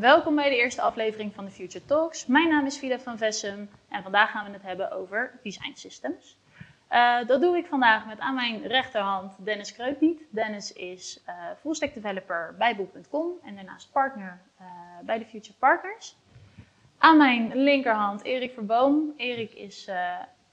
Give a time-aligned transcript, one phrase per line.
[0.00, 2.26] welkom bij de eerste aflevering van de Future Talks.
[2.26, 6.38] Mijn naam is Vida van Vessum en vandaag gaan we het hebben over design systems.
[6.90, 10.22] Uh, dat doe ik vandaag met aan mijn rechterhand Dennis Kreutniet.
[10.30, 14.66] Dennis is uh, fullstack developer bij Boel.com en daarnaast partner uh,
[15.02, 16.16] bij de Future Partners.
[16.98, 19.12] Aan mijn linkerhand Erik Verboom.
[19.16, 19.90] Erik is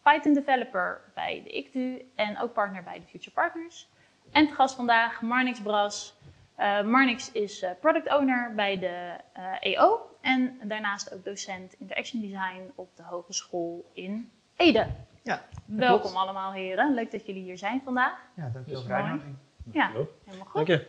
[0.03, 3.89] Python developer bij de ICTU en ook partner bij de Future Partners.
[4.31, 6.16] En te gast vandaag Marnix Bras.
[6.59, 12.21] Uh, Marnix is uh, product owner bij de uh, EO en daarnaast ook docent Interaction
[12.21, 14.88] Design op de Hogeschool in Ede.
[15.23, 16.16] Ja, Welkom klopt.
[16.16, 18.20] allemaal heren, leuk dat jullie hier zijn vandaag.
[18.35, 19.35] Ja, dankjewel voor de uitnodiging.
[19.71, 19.88] Ja,
[20.26, 20.53] helemaal goed.
[20.53, 20.88] Dank je.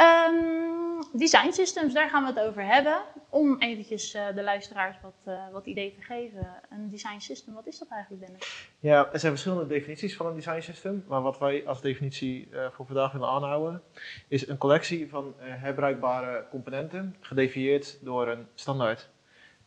[0.00, 3.02] Ehm, design systems, daar gaan we het over hebben.
[3.28, 6.46] Om eventjes eh, de luisteraars wat, eh, wat idee te geven.
[6.70, 8.70] Een design system, wat is dat eigenlijk Dennis?
[8.78, 12.66] Ja, er zijn verschillende definities van een design system, maar wat wij als definitie eh,
[12.70, 13.82] voor vandaag willen aanhouden,
[14.28, 19.08] is een collectie van herbruikbare componenten, gedefinieerd door een standaard.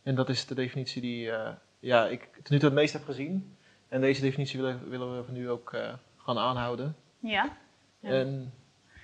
[0.03, 1.31] En dat is de definitie die
[1.79, 3.57] ja, ik tot nu toe het meest heb gezien.
[3.87, 5.75] En deze definitie willen, willen we van nu ook
[6.17, 6.95] gaan aanhouden.
[7.19, 7.57] Ja,
[7.99, 8.09] Ja.
[8.09, 8.53] En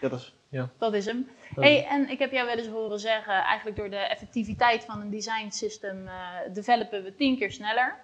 [0.01, 0.69] dat is, ja.
[0.77, 1.27] dat is hem.
[1.55, 5.01] dat Hey, en ik heb jou wel eens horen zeggen, eigenlijk door de effectiviteit van
[5.01, 6.13] een design system eh,
[6.53, 7.95] developen we tien keer sneller.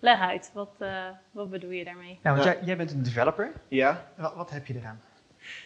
[0.00, 2.18] Leg uit, wat, eh, wat bedoel je daarmee?
[2.22, 2.52] Ja, want Ja.
[2.52, 3.52] Jij, jij bent een developer.
[3.68, 5.02] Ja, Wat, wat heb je eraan?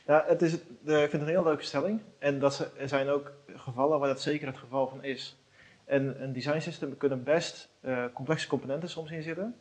[0.06, 2.00] Ja, het is, de, ik vind het een heel leuke stelling.
[2.18, 5.36] En dat ze, er zijn ook gevallen waar dat zeker het geval van is.
[5.84, 9.56] En een design system kunnen best eh, complexe componenten soms in zitten.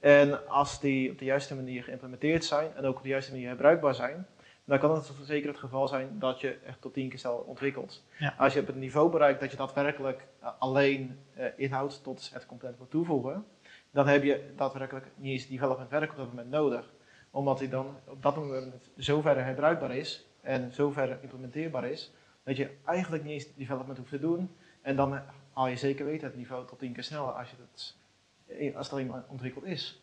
[0.00, 3.48] En als die op de juiste manier geïmplementeerd zijn en ook op de juiste manier
[3.48, 4.26] herbruikbaar zijn,
[4.68, 8.04] dan kan het zeker het geval zijn dat je echt tot tien keer snel ontwikkelt.
[8.18, 8.34] Ja.
[8.38, 12.46] Als je op het niveau bereikt dat je daadwerkelijk eh, alleen eh, inhoud tot het
[12.46, 13.44] component moet toevoegen,
[13.90, 16.92] dan heb je daadwerkelijk niet eens development werk op dat moment nodig
[17.30, 22.70] omdat hij dan op dat moment zover herbruikbaar is en zover implementeerbaar is, dat je
[22.84, 24.50] eigenlijk niet eens development hoeft te doen.
[24.82, 25.20] En dan
[25.52, 28.98] haal je zeker weten het niveau tot tien keer sneller als, je het, als het
[28.98, 30.02] eenmaal ontwikkeld is.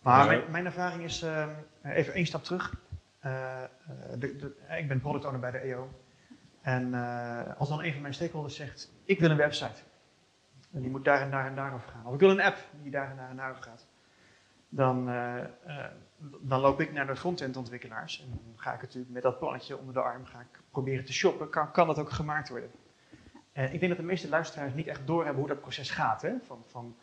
[0.00, 0.26] Maar Ja.
[0.26, 1.48] mijn, mijn ervaring is, ehm,
[1.82, 2.74] even één stap terug.
[3.26, 3.68] Eh, eh,
[4.18, 5.88] de- ik ben product owner bij de EO.
[6.60, 9.82] En eh, als dan een van mijn stakeholders zegt, ik wil een website.
[10.72, 12.06] En die moet daar en daar en daarover gaan.
[12.06, 13.86] Of ik wil een app die daar en daar en daarover gaat.
[14.68, 15.90] Dan, eh, eh,
[16.48, 18.22] loop ik naar de frontend ontwikkelaars.
[18.22, 21.12] En dan ga ik natuurlijk met dat plannetje onder de arm ga ik proberen te
[21.12, 21.50] shoppen.
[21.50, 22.70] Kan, kan dat ook gemaakt worden?
[23.52, 26.22] En ik denk dat de meeste luisteraars niet echt doorhebben hoe dat proces gaat.
[26.22, 26.32] Hè?
[26.46, 26.96] Van, van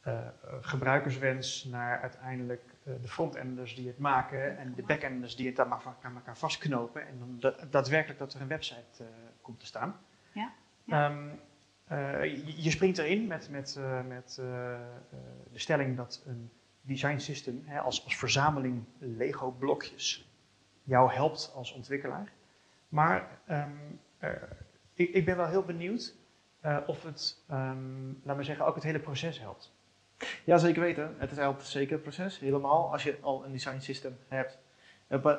[0.00, 0.28] eh, eh,
[0.60, 5.80] gebruikerswens naar uiteindelijk eh, de frontenders die het maken en de backenders die het aan,
[6.14, 9.06] elkaar vastknopen en dan da- daadwerkelijk dat er een website eh,
[9.40, 9.96] komt te staan.
[10.32, 10.52] Ja,
[10.84, 11.10] ja.
[11.10, 11.28] Ehm,
[11.84, 14.80] eh, je, je springt erin met, met, eh, met eh, eh,
[15.52, 20.30] de stelling dat een design system hè, als, als verzameling Lego blokjes
[20.82, 22.32] jou helpt als ontwikkelaar.
[22.88, 23.70] Maar ehm,
[24.18, 24.30] eh,
[24.94, 26.14] ik, ik ben wel heel benieuwd
[26.60, 29.74] eh, of het, ehm laten we zeggen, ook het hele proces helpt.
[30.44, 31.14] Ja, zeker weten.
[31.18, 34.58] Het is helpt zeker proces, helemaal als je al een design system hebt.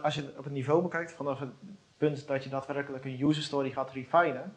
[0.01, 1.49] Als je op het niveau bekijkt, vanaf het
[1.97, 4.53] punt dat je daadwerkelijk een user story gaat refinen,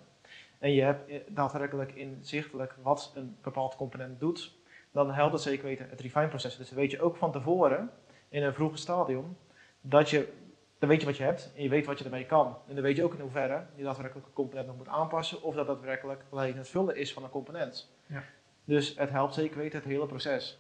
[0.61, 4.59] en je hebt eh, daadwerkelijk inzichtelijk wat een bepaald component doet,
[4.93, 6.57] dan helpt het zeker weten het refine proces.
[6.57, 7.91] Dus dan weet je ook van tevoren,
[8.29, 9.37] in een vroege stadium,
[9.81, 10.33] dat je,
[10.79, 12.57] dan weet je wat je hebt en je weet wat je ermee kan.
[12.69, 15.55] En dan weet je ook in hoeverre je daadwerkelijk een component nog moet aanpassen, of
[15.55, 17.93] dat daadwerkelijk alleen het vullen is van een component.
[18.07, 18.23] Ja.
[18.71, 20.59] Dus het helpt zeker weten het hele proces.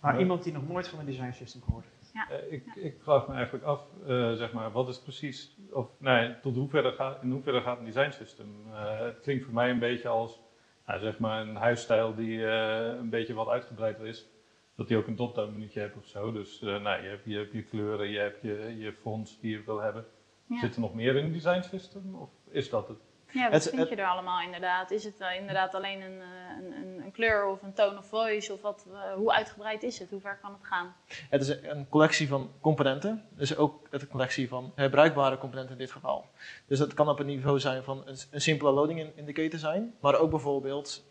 [0.00, 0.18] Maar Ja.
[0.20, 2.30] iemand die nog nooit van een design system gehoord heeft.
[2.30, 6.40] Eh, ik, ik vraag me eigenlijk af, eh, zeg maar, wat is precies, of nee,
[6.40, 8.46] tot hoeverre gaat, in hoeverre gaat een design system?
[8.72, 10.40] Eh, het klinkt voor mij een beetje als,
[10.86, 14.26] nou, zeg maar, een huisstijl die eh, een beetje wat uitgebreider is.
[14.74, 16.32] Dat die ook een top-down minuutje hebt of zo.
[16.32, 19.50] Dus eh, nou, je, hebt, je hebt je kleuren, je hebt je, je fonts die
[19.50, 20.04] je wil hebben.
[20.46, 20.58] Ja.
[20.58, 22.14] Zit er nog meer in een design system?
[22.14, 22.98] Of is dat het?
[23.32, 24.90] Ja, wat Het- vind het- je er allemaal inderdaad?
[24.90, 26.26] Is het eh, inderdaad alleen een, eh,
[26.58, 28.52] een, een, een kleur of een tone of voice?
[28.52, 30.10] Of wat, eh, hoe uitgebreid is het?
[30.10, 30.94] Hoe ver kan het gaan?
[31.30, 35.90] Het is een collectie van componenten, dus ook een collectie van herbruikbare componenten in dit
[35.92, 36.24] geval.
[36.66, 39.94] Dus dat kan op een niveau zijn van een, een simpele loading in- indicator zijn,
[40.00, 41.04] maar ook bijvoorbeeld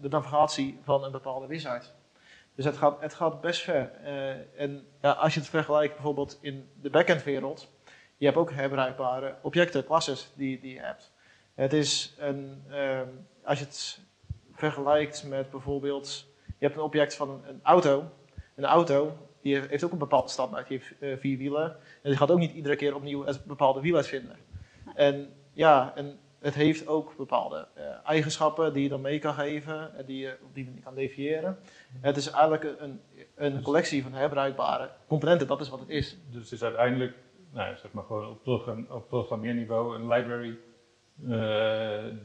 [0.00, 1.92] de navigatie van een bepaalde wizard.
[2.54, 3.90] Dus het gaat, het gaat best ver.
[4.56, 7.68] En ja, als je het vergelijkt bijvoorbeeld in de backend wereld,
[8.16, 11.12] je hebt ook herbruikbare objecten, classes die, die je hebt.
[11.54, 13.08] Het is een, ehm,
[13.44, 14.00] als je het
[14.52, 18.10] vergelijkt met bijvoorbeeld, je hebt een object van een, een auto.
[18.54, 20.68] Een auto die heeft ook een bepaalde standaard.
[20.68, 21.70] Die heeft eh, vier wielen.
[22.02, 24.36] En die gaat ook niet iedere keer opnieuw het bepaalde wiel uitvinden.
[24.94, 29.96] En ja, en het heeft ook bepaalde eh, eigenschappen die je dan mee kan geven.
[29.96, 31.58] En die je op die manier kan definiëren.
[32.00, 33.00] Het is eigenlijk een,
[33.34, 35.46] een collectie van herbruikbare componenten.
[35.46, 36.18] Dat is wat het is.
[36.30, 37.14] Dus het is uiteindelijk,
[37.52, 40.58] nou, zeg maar gewoon op, program, op programmeerniveau een library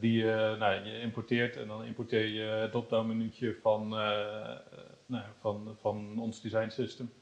[0.00, 4.56] die je, nou, je importeert en dan importeer je het drop-down menuutje van, eh,
[5.06, 7.12] nou, van, van ons design system.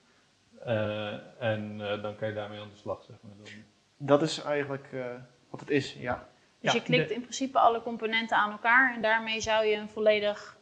[0.65, 3.32] Eh, en eh, dan kan je daarmee aan de slag, zeg maar.
[3.37, 3.53] Dan,
[3.97, 5.06] Dat is eigenlijk eh,
[5.50, 6.29] wat het is, ja.
[6.61, 9.76] Dus Ja, je klikt de- in principe alle componenten aan elkaar en daarmee zou je
[9.76, 10.56] een volledig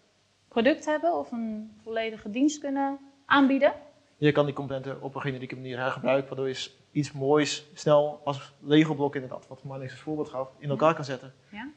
[0.49, 3.73] product hebben of een volledige dienst kunnen aanbieden.
[4.17, 8.55] Je kan die componenten op een generieke manier hergebruiken, waardoor je iets moois snel als
[8.61, 11.33] Lego-blok inderdaad, wat Marnix als voorbeeld gaf, in elkaar kan zetten.
[11.49, 11.69] Ja.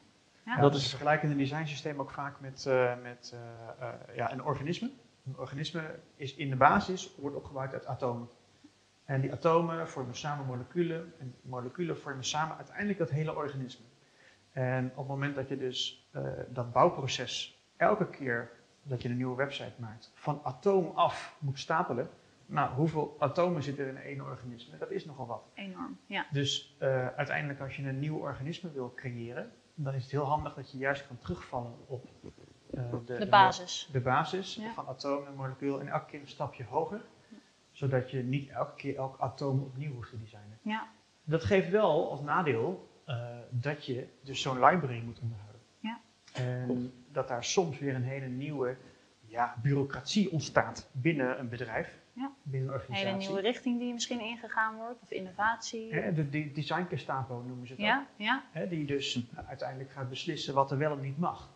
[0.44, 4.16] Ja, Dat dat is- is vergelijken een designsysteem ook vaak met, eh, met eh, eh,
[4.16, 4.90] ja, een organisme.
[5.26, 8.28] Een organisme is in de basis wordt opgebouwd uit atomen.
[9.04, 11.12] En die atomen vormen samen moleculen.
[11.18, 13.84] En moleculen vormen samen uiteindelijk dat hele organisme.
[14.52, 18.50] En op het moment dat je dus eh, dat bouwproces elke keer
[18.82, 22.10] dat je een nieuwe website maakt, van atoom af moet stapelen.
[22.50, 24.78] Nou, hoeveel atomen zitten er in één organisme?
[24.78, 25.42] Dat is nogal wat.
[25.54, 25.98] Enorm.
[26.06, 26.26] Ja.
[26.30, 30.54] Dus eh, uiteindelijk als je een nieuw organisme wil creëren, dan is het heel handig
[30.54, 32.04] dat je juist kan terugvallen op
[32.70, 33.88] eh, de, De basis.
[33.92, 34.72] de basis Ja.
[34.72, 37.00] van atoom en molecuul en elke keer een stapje hoger.
[37.72, 40.58] Zodat je niet elke keer elk atoom opnieuw hoeft te designen.
[40.62, 40.88] Ja.
[41.24, 45.60] Dat geeft wel als nadeel eh, dat je dus zo'n library moet onderhouden.
[45.78, 46.00] Ja.
[46.34, 48.76] En dat daar soms weer een hele nieuwe
[49.26, 52.30] ja, bureaucratie ontstaat binnen een bedrijf, Ja.
[52.42, 53.06] binnen een Een organisatie.
[53.06, 55.94] hele nieuwe richting die misschien ingegaan wordt of innovatie.
[55.94, 57.86] Hè, de, de design Gestapo noemen ze het ook.
[57.88, 58.42] Ja, ja.
[58.50, 61.48] Hè, die dus uiteindelijk gaat beslissen wat er wel en niet mag.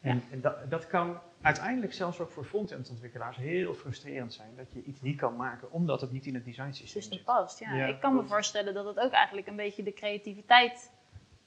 [0.00, 4.48] En, en dat, dat kan uiteindelijk zelfs ook voor front-end ontwikkelaars heel frustrerend zijn.
[4.56, 7.24] Dat je iets niet kan maken omdat het niet in het design systeem system zit.
[7.24, 7.58] past.
[7.58, 7.74] Ja.
[7.74, 10.92] Ja, ik kan me voorstellen dat het ook eigenlijk een beetje de creativiteit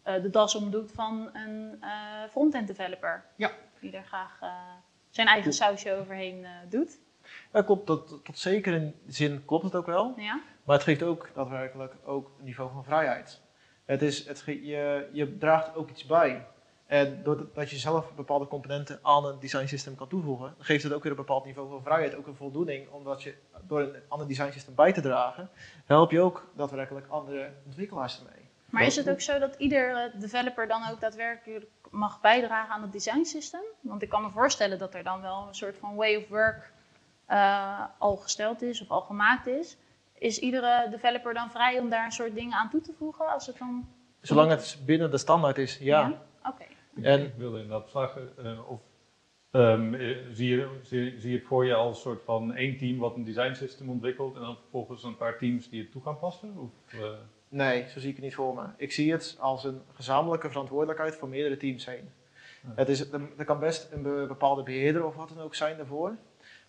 [0.04, 3.26] eh, de das omdoet van een eh front-end developer.
[3.36, 3.52] Ja.
[3.80, 4.50] Die er graag eh,
[5.10, 7.00] zijn eigen sausje overheen eh, doet.
[7.54, 10.14] Ja, klopt, tot, tot zeker in zin klopt het ook wel.
[10.18, 10.42] Ja?
[10.64, 13.42] Maar het geeft ook daadwerkelijk ook een niveau van vrijheid.
[13.86, 16.48] Het is, het ge- je, je draagt ook iets bij.
[16.86, 21.02] En doordat je zelf bepaalde componenten aan een design system kan toevoegen, geeft het ook
[21.04, 23.36] weer een bepaald niveau van vrijheid, ook een voldoening, omdat je
[23.68, 25.50] door een ander design system bij te dragen,
[25.86, 28.46] help je ook daadwerkelijk andere ontwikkelaars ermee.
[28.70, 32.82] Maar is het ook zo dat ieder eh, developer dan ook daadwerkelijk mag bijdragen aan
[32.82, 33.62] het design system?
[33.82, 36.72] Want ik kan me voorstellen dat er dan wel een soort van way of work
[37.28, 39.78] eh, al gesteld is of al gemaakt is.
[40.14, 43.28] Is iedere developer dan vrij om daar een soort dingen aan toe te voegen?
[43.28, 43.88] Als het dan...
[44.22, 46.22] Zolang het binnen de standaard is, ja.
[46.48, 46.64] Oké.
[47.02, 48.80] En- Ik wilde inderdaad vragen, eh, of
[49.52, 52.78] ehm, eh, zie, je, zie, zie je het voor je als een soort van één
[52.78, 56.02] team wat een design system ontwikkelt en dan vervolgens een paar teams die het toe
[56.02, 56.58] gaan passen?
[56.58, 57.10] Of, eh,
[57.50, 58.64] Nee, zo zie ik het niet voor me.
[58.78, 62.10] Ik zie het als een gezamenlijke verantwoordelijkheid voor meerdere teams heen.
[62.64, 62.70] Ja.
[62.76, 65.78] Het is, er er kan best een be- bepaalde beheerder of wat dan ook zijn
[65.78, 66.16] daarvoor.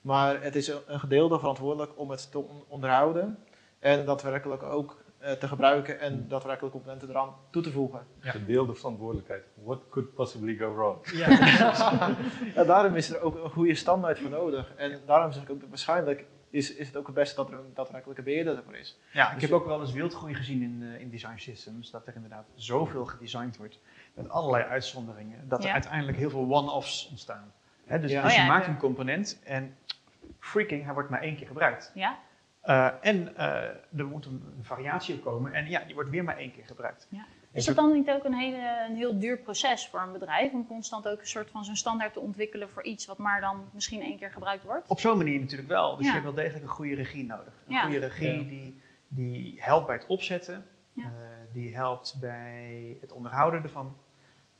[0.00, 3.38] Maar het is een, gedeelde verantwoordelijk om het te on- onderhouden.
[3.78, 8.06] En daadwerkelijk ook eh, te gebruiken en daadwerkelijk componenten eraan toe te voegen.
[8.22, 8.30] Ja.
[8.30, 9.44] gedeelde verantwoordelijkheid.
[9.64, 10.98] What could possibly go wrong?
[12.54, 14.72] Ja, daarom is er ook een goede standaard voor nodig.
[14.76, 17.58] En daarom zeg ik ook dat waarschijnlijk is, is het ook het beste dat er
[17.58, 18.98] een daadwerkelijke beheerder ervoor is.
[19.12, 21.90] Ja, ik Dus heb je- ook wel eens wildgroei gezien in, eh, in design systems.
[21.90, 23.78] Dat er inderdaad zoveel gedesigned wordt.
[24.14, 25.48] Met allerlei uitzonderingen.
[25.48, 25.72] Dat er Ja.
[25.72, 27.52] uiteindelijk heel veel one-offs ontstaan.
[27.86, 28.22] Hè, dus Ja.
[28.22, 28.70] dus Oh je ja, maakt ja.
[28.72, 29.76] een component en
[30.40, 31.90] freaking, hij wordt maar één keer gebruikt.
[31.94, 32.18] Ja?
[32.60, 33.46] Eh, en eh,
[33.96, 37.08] er moet een, variatie op komen en ja, die wordt weer maar één keer gebruikt.
[37.52, 40.66] Is dat dan niet ook een, hele, een heel duur proces voor een bedrijf om
[40.66, 44.00] constant ook een soort van zo'n standaard te ontwikkelen voor iets wat maar dan misschien
[44.02, 44.88] één keer gebruikt wordt?
[44.88, 45.96] Op zo'n manier natuurlijk wel.
[45.96, 46.12] Dus Ja.
[46.12, 47.52] je hebt wel degelijk een goede regie nodig.
[47.66, 47.82] Een Ja.
[47.82, 48.48] goede regie Ja.
[48.48, 51.02] die, die helpt bij het opzetten, Ja.
[51.04, 51.10] eh,
[51.52, 53.96] die helpt bij het onderhouden ervan.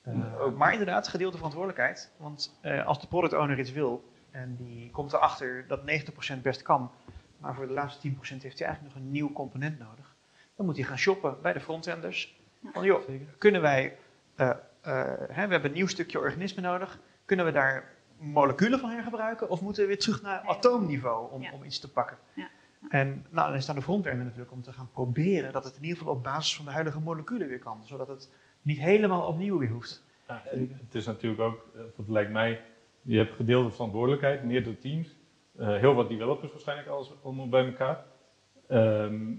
[0.02, 2.12] Eh, ook- maar inderdaad, gedeelde verantwoordelijkheid.
[2.16, 4.04] Want eh, als de product owner iets wil
[4.38, 6.90] en die komt erachter dat 90% best kan,
[7.38, 10.16] maar voor de laatste 10% heeft hij eigenlijk nog een nieuw component nodig,
[10.56, 12.40] dan moet hij gaan shoppen bij de frontenders.
[12.72, 13.96] Van joh, kunnen wij,
[14.34, 14.56] eh, eh,
[15.28, 19.60] hè, we hebben een nieuw stukje organisme nodig, kunnen we daar moleculen van hergebruiken of
[19.60, 21.52] moeten we weer terug naar atoomniveau om, Ja.
[21.52, 22.16] om iets te pakken?
[22.32, 22.48] Ja.
[22.88, 25.76] En nou, dan is het aan de frontender natuurlijk om te gaan proberen dat het
[25.76, 28.30] in ieder geval op basis van de huidige moleculen weer kan, zodat het
[28.62, 30.04] niet helemaal opnieuw weer hoeft.
[30.26, 32.60] Het is natuurlijk ook, eh, het lijkt mij,
[33.08, 35.16] je hebt gedeelde verantwoordelijkheid, meerdere teams,
[35.56, 38.04] eh, heel wat developers waarschijnlijk alles allemaal bij elkaar.
[38.66, 39.34] Ehm,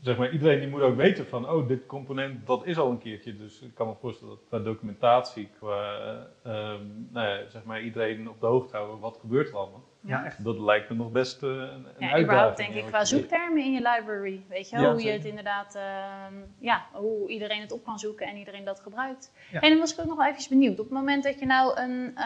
[0.00, 2.98] zeg maar, iedereen die moet ook weten van, oh, dit component, dat is al een
[2.98, 3.36] keertje.
[3.36, 7.82] Dus ik kan me voorstellen dat qua documentatie, qua, eh, ehm, nou ja, zeg maar,
[7.82, 9.84] iedereen op de hoogte houden, wat gebeurt er allemaal.
[10.02, 10.44] Ja, echt.
[10.44, 11.66] Dat lijkt me nog best eh, een, Ja,
[11.98, 12.22] uitdaging.
[12.24, 14.44] überhaupt denk ik qua zoektermen in je library.
[14.48, 18.26] Weet je, Ja, hoe je het inderdaad, ehm, ja, hoe iedereen het op kan zoeken
[18.26, 19.32] en iedereen dat gebruikt.
[19.50, 19.60] Ja.
[19.60, 20.78] En dan was ik ook nog wel even benieuwd.
[20.78, 22.24] Op het moment dat je nou een eh,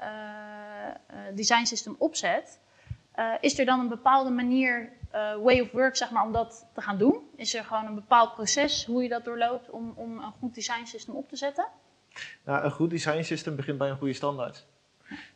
[0.00, 2.60] eh, eh, design system opzet,
[3.12, 6.66] eh, is er dan een bepaalde manier, eh, way of work zeg maar, om dat
[6.74, 7.20] te gaan doen?
[7.36, 10.84] Is er gewoon een bepaald proces hoe je dat doorloopt om, om een goed design
[10.84, 11.66] system op te zetten?
[12.44, 14.66] Nou, een goed design system begint bij een goede standaard.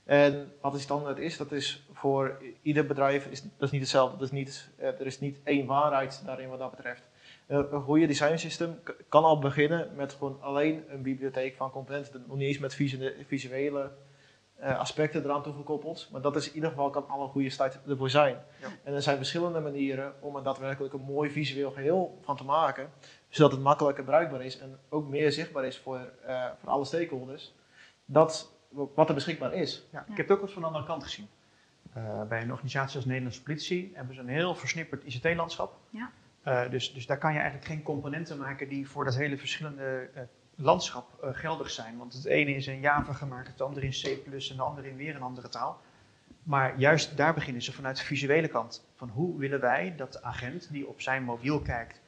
[0.09, 4.17] En wat die standaard is, dat is voor ieder bedrijf is, dat is niet hetzelfde.
[4.17, 7.09] Dat is niet, eh, er is niet één waarheid daarin wat dat betreft.
[7.47, 11.71] Eh, een goede design system k- kan al beginnen met gewoon alleen een bibliotheek van
[11.71, 12.25] componenten.
[12.27, 13.91] Nog niet eens met visu- visuele
[14.57, 16.09] eh, aspecten eraan toegekoppeld.
[16.13, 18.37] Maar dat is in ieder geval kan al een goede start ervoor zijn.
[18.61, 18.69] Ja.
[18.85, 22.91] En er zijn verschillende manieren om er daadwerkelijk een mooi visueel geheel van te maken.
[23.29, 26.01] Zodat het makkelijker bruikbaar is en ook meer zichtbaar is voor,
[26.61, 27.55] voor alle stakeholders.
[28.05, 29.87] Dat wat er beschikbaar is.
[29.93, 31.29] Ja, ik heb het ook eens van de andere kant gezien.
[31.93, 35.79] Eh, bij een organisatie als Nederlandse Politie hebben ze een heel versnipperd ICT-landschap.
[35.91, 36.11] Ja.
[36.49, 40.09] Eh, dus, dus daar kan je eigenlijk geen componenten maken die voor dat hele verschillende
[40.15, 40.23] eh,
[40.55, 41.99] landschap eh, geldig zijn.
[41.99, 44.05] Want het ene is in Java gemaakt, het andere in C++
[44.51, 45.81] en de andere in weer een andere taal.
[46.43, 48.89] Maar juist daar beginnen ze vanuit de visuele kant.
[48.95, 52.01] Van hoe willen wij dat de agent die op zijn mobiel kijkt,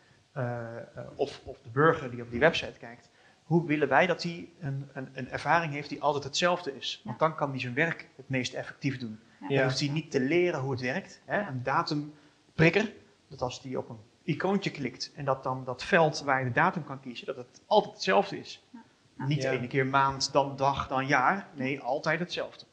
[1.15, 3.10] of, of de burger die op die website kijkt,
[3.51, 7.01] hoe willen wij dat hij een, een, een ervaring heeft die altijd hetzelfde is?
[7.05, 9.21] Want dan kan hij zijn werk het meest effectief doen.
[9.41, 9.49] Ja.
[9.49, 11.21] Dan hoeft hij niet te leren hoe het werkt.
[11.25, 11.41] Hè?
[11.49, 12.93] Een datumprikker,
[13.29, 16.53] dat als hij op een icoontje klikt en dat dan dat veld waar je de
[16.53, 18.63] datum kan kiezen, dat het altijd hetzelfde is.
[18.71, 19.27] Ja.
[19.27, 21.49] Niet de ene keer maand, dan dag, dan jaar.
[21.55, 22.65] Nee, altijd hetzelfde.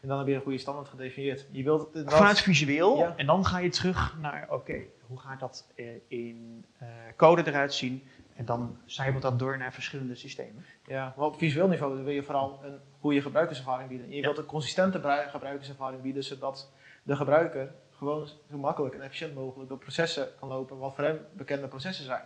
[0.00, 1.46] En dan heb je een goede standaard gedefinieerd.
[1.50, 3.14] Je wilt het Vanuit visueel Ja.
[3.16, 7.74] en dan ga je terug naar, oké, hoe gaat dat eh, in eh, code eruit
[7.74, 8.02] zien?
[8.40, 10.64] En dan zijpelt dat door naar verschillende systemen.
[10.86, 14.08] Ja, maar op visueel niveau wil je vooral een goede gebruikerservaring bieden.
[14.08, 14.20] Je Ja.
[14.22, 19.68] wilt een consistente brui- gebruikerservaring bieden, zodat de gebruiker gewoon zo makkelijk en efficiënt mogelijk
[19.68, 22.22] door processen kan lopen, wat voor hem bekende processen zijn.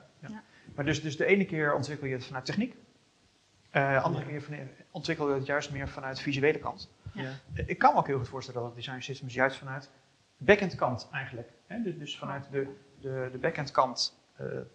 [0.75, 2.77] Maar dus, dus de ene keer ontwikkel je het vanuit techniek.
[3.71, 4.55] Eh, de andere keer van-
[4.91, 6.91] ontwikkel je het juist meer vanuit de visuele kant.
[7.13, 7.31] Ja.
[7.67, 9.91] Ik kan me ook heel goed voorstellen dat design systems juist vanuit
[10.37, 11.49] de backend kant eigenlijk.
[11.67, 12.69] Hè, dus, dus vanuit de,
[13.01, 14.23] de, de backend kant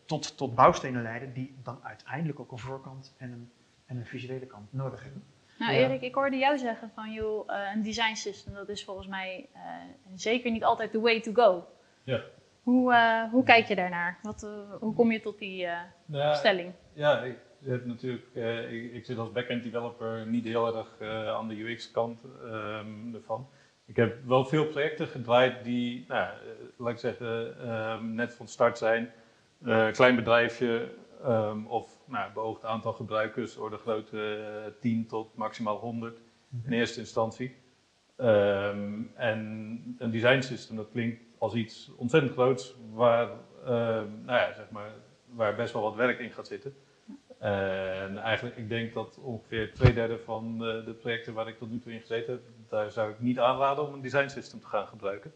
[0.05, 3.51] tot, tot bouwstenen leiden die dan uiteindelijk ook een voorkant en een,
[3.85, 5.23] en een visuele kant nodig hebben.
[5.59, 5.77] Nou Ja.
[5.79, 9.49] Erik, ik hoorde jou zeggen van joh, eh, een design system dat is volgens mij
[9.53, 9.61] eh,
[10.15, 11.67] zeker niet altijd the way to go.
[12.03, 12.21] Ja.
[12.63, 14.19] Hoe, eh, hoe kijk je daarnaar?
[14.21, 14.49] Wat, eh,
[14.79, 16.73] hoe kom je tot die eh, Nou ja, stelling?
[16.93, 21.27] Ja, ik heb natuurlijk, eh, ik, ik zit als backend developer niet heel erg eh,
[21.27, 23.49] aan de UX-kant ehm, ervan.
[23.85, 26.39] Ik heb wel veel projecten gedraaid die, nou, ja, eh,
[26.77, 29.11] laat ik zeggen, ehm, net van start zijn.
[29.65, 30.91] Eh, klein bedrijfje
[31.23, 34.35] ehm, of nou, beoogd aantal gebruikers, orde grootte
[34.65, 36.21] eh, 10 tot maximaal 100
[36.65, 37.55] in eerste instantie.
[38.15, 39.39] Ehm, en
[39.97, 43.29] een design system, dat klinkt als iets ontzettend groots, waar,
[43.65, 44.91] ehm, nou ja, zeg maar,
[45.25, 46.73] waar best wel wat werk in gaat zitten.
[47.39, 51.71] En eigenlijk, ik denk dat ongeveer twee derde van de, de projecten waar ik tot
[51.71, 54.67] nu toe in gezeten heb, daar zou ik niet aanraden om een design system te
[54.67, 55.31] gaan gebruiken.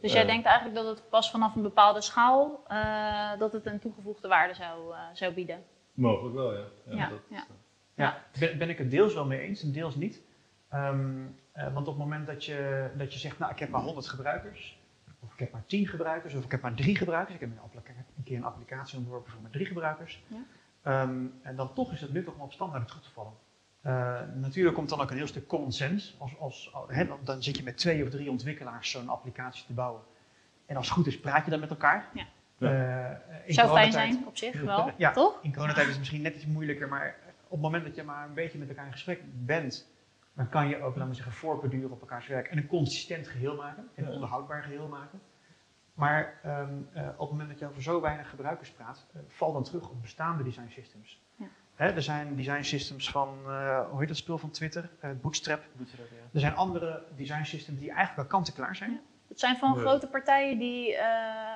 [0.00, 0.26] Dus jij Eh.
[0.28, 4.54] denkt eigenlijk dat het pas vanaf een bepaalde schaal eh, dat het een toegevoegde waarde
[4.54, 5.64] zou, eh, zou bieden?
[5.92, 6.64] Mogelijk wel, ja.
[6.84, 7.44] Ja, dat, ja.
[7.94, 10.22] Ja, ben, ben ik het deels wel mee eens en deels niet.
[10.68, 13.80] Ehm, eh, want op het moment dat je, dat je zegt, nou ik heb maar
[13.80, 14.78] 100 gebruikers,
[15.20, 17.50] of ik heb maar 10 gebruikers, of ik heb maar 3 gebruikers, ik heb
[18.16, 20.36] een keer een applicatie ontworpen voor maar 3 gebruikers, Ja.
[20.82, 23.32] Ehm, en dan toch is het nuttig om op standaard terug te vallen.
[23.80, 26.12] Eh, natuurlijk komt dan ook een heel stuk common sense.
[26.18, 29.72] Als, als, hè, dan, dan zit je met twee of drie ontwikkelaars zo'n applicatie te
[29.72, 30.02] bouwen.
[30.66, 32.08] En als het goed is, praat je dan met elkaar.
[32.14, 32.24] Ja.
[32.58, 33.10] Eh,
[33.46, 35.10] in Zou fijn coronatijd- zijn op zich wel, Ja.
[35.12, 35.38] toch?
[35.42, 38.26] in coronatijd is het misschien net iets moeilijker, maar op het moment dat je maar
[38.28, 39.88] een beetje met elkaar in gesprek bent,
[40.34, 43.56] dan kan je ook, laten we zeggen, voortborduren op elkaars werk en een consistent geheel
[43.56, 45.20] maken, en een onderhoudbaar geheel maken.
[45.94, 49.52] Maar ehm, eh, op het moment dat je over zo weinig gebruikers praat, eh, val
[49.52, 51.22] dan terug op bestaande design systems.
[51.36, 51.46] Ja.
[51.80, 54.90] Hè, er zijn design systems van, eh, hoe heet dat spul van Twitter?
[55.00, 55.62] Eh, Bootstrap.
[55.72, 56.16] Bootstrap, ja.
[56.32, 58.90] Er zijn andere design systems die eigenlijk al kant-en-klaar zijn.
[58.90, 58.98] Ja.
[59.28, 61.06] Het zijn van grote partijen die eh,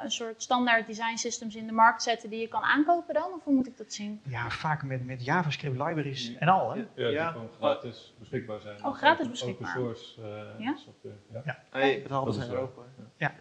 [0.03, 3.33] een soort standaard design systems in de markt zetten die je kan aankopen dan?
[3.33, 4.21] Of hoe moet ik dat zien?
[4.25, 6.71] Ja, vaak met, met JavaScript libraries en al.
[6.71, 6.77] Hè?
[6.77, 6.87] Ja.
[6.95, 7.31] Die Ja.
[7.31, 8.85] gewoon gratis beschikbaar zijn.
[8.85, 9.79] Oh, gratis open- beschikbaar.
[9.79, 10.77] Open source eh, Ja?
[10.77, 11.15] software.
[11.33, 11.59] Ja.
[11.71, 13.03] Er.
[13.17, 13.33] Ja.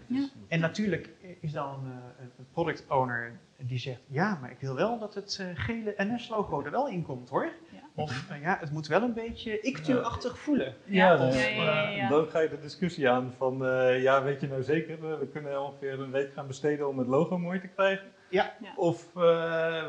[0.47, 1.09] En natuurlijk
[1.41, 1.83] is dan
[2.19, 5.93] eh, een product owner die zegt, ja, maar ik wil wel dat het eh, gele
[5.97, 7.51] NS-logo er wel in komt hoor.
[7.71, 7.79] Ja.
[7.95, 10.75] Of eh, ja, het moet wel een beetje ICTU-achtig voelen.
[10.83, 12.09] Ja, nou ja, ja, ja, ja.
[12.09, 15.61] Dan ga je de discussie aan van, eh, ja, weet je nou zeker, we kunnen
[15.65, 18.07] ongeveer een week gaan besteden om het logo mooi te krijgen.
[18.29, 18.53] Ja.
[18.61, 18.73] Ja.
[18.75, 19.21] Of eh,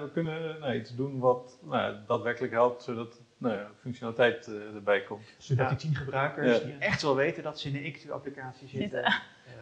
[0.02, 5.34] we kunnen nou, iets doen wat nou, daadwerkelijk helpt, zodat nou, ja, functionaliteit erbij komt.
[5.38, 5.68] Zodat Ja.
[5.68, 6.64] die tien gebruikers Ja.
[6.64, 9.04] die echt wel weten dat ze in een ICTU-applicatie zitten.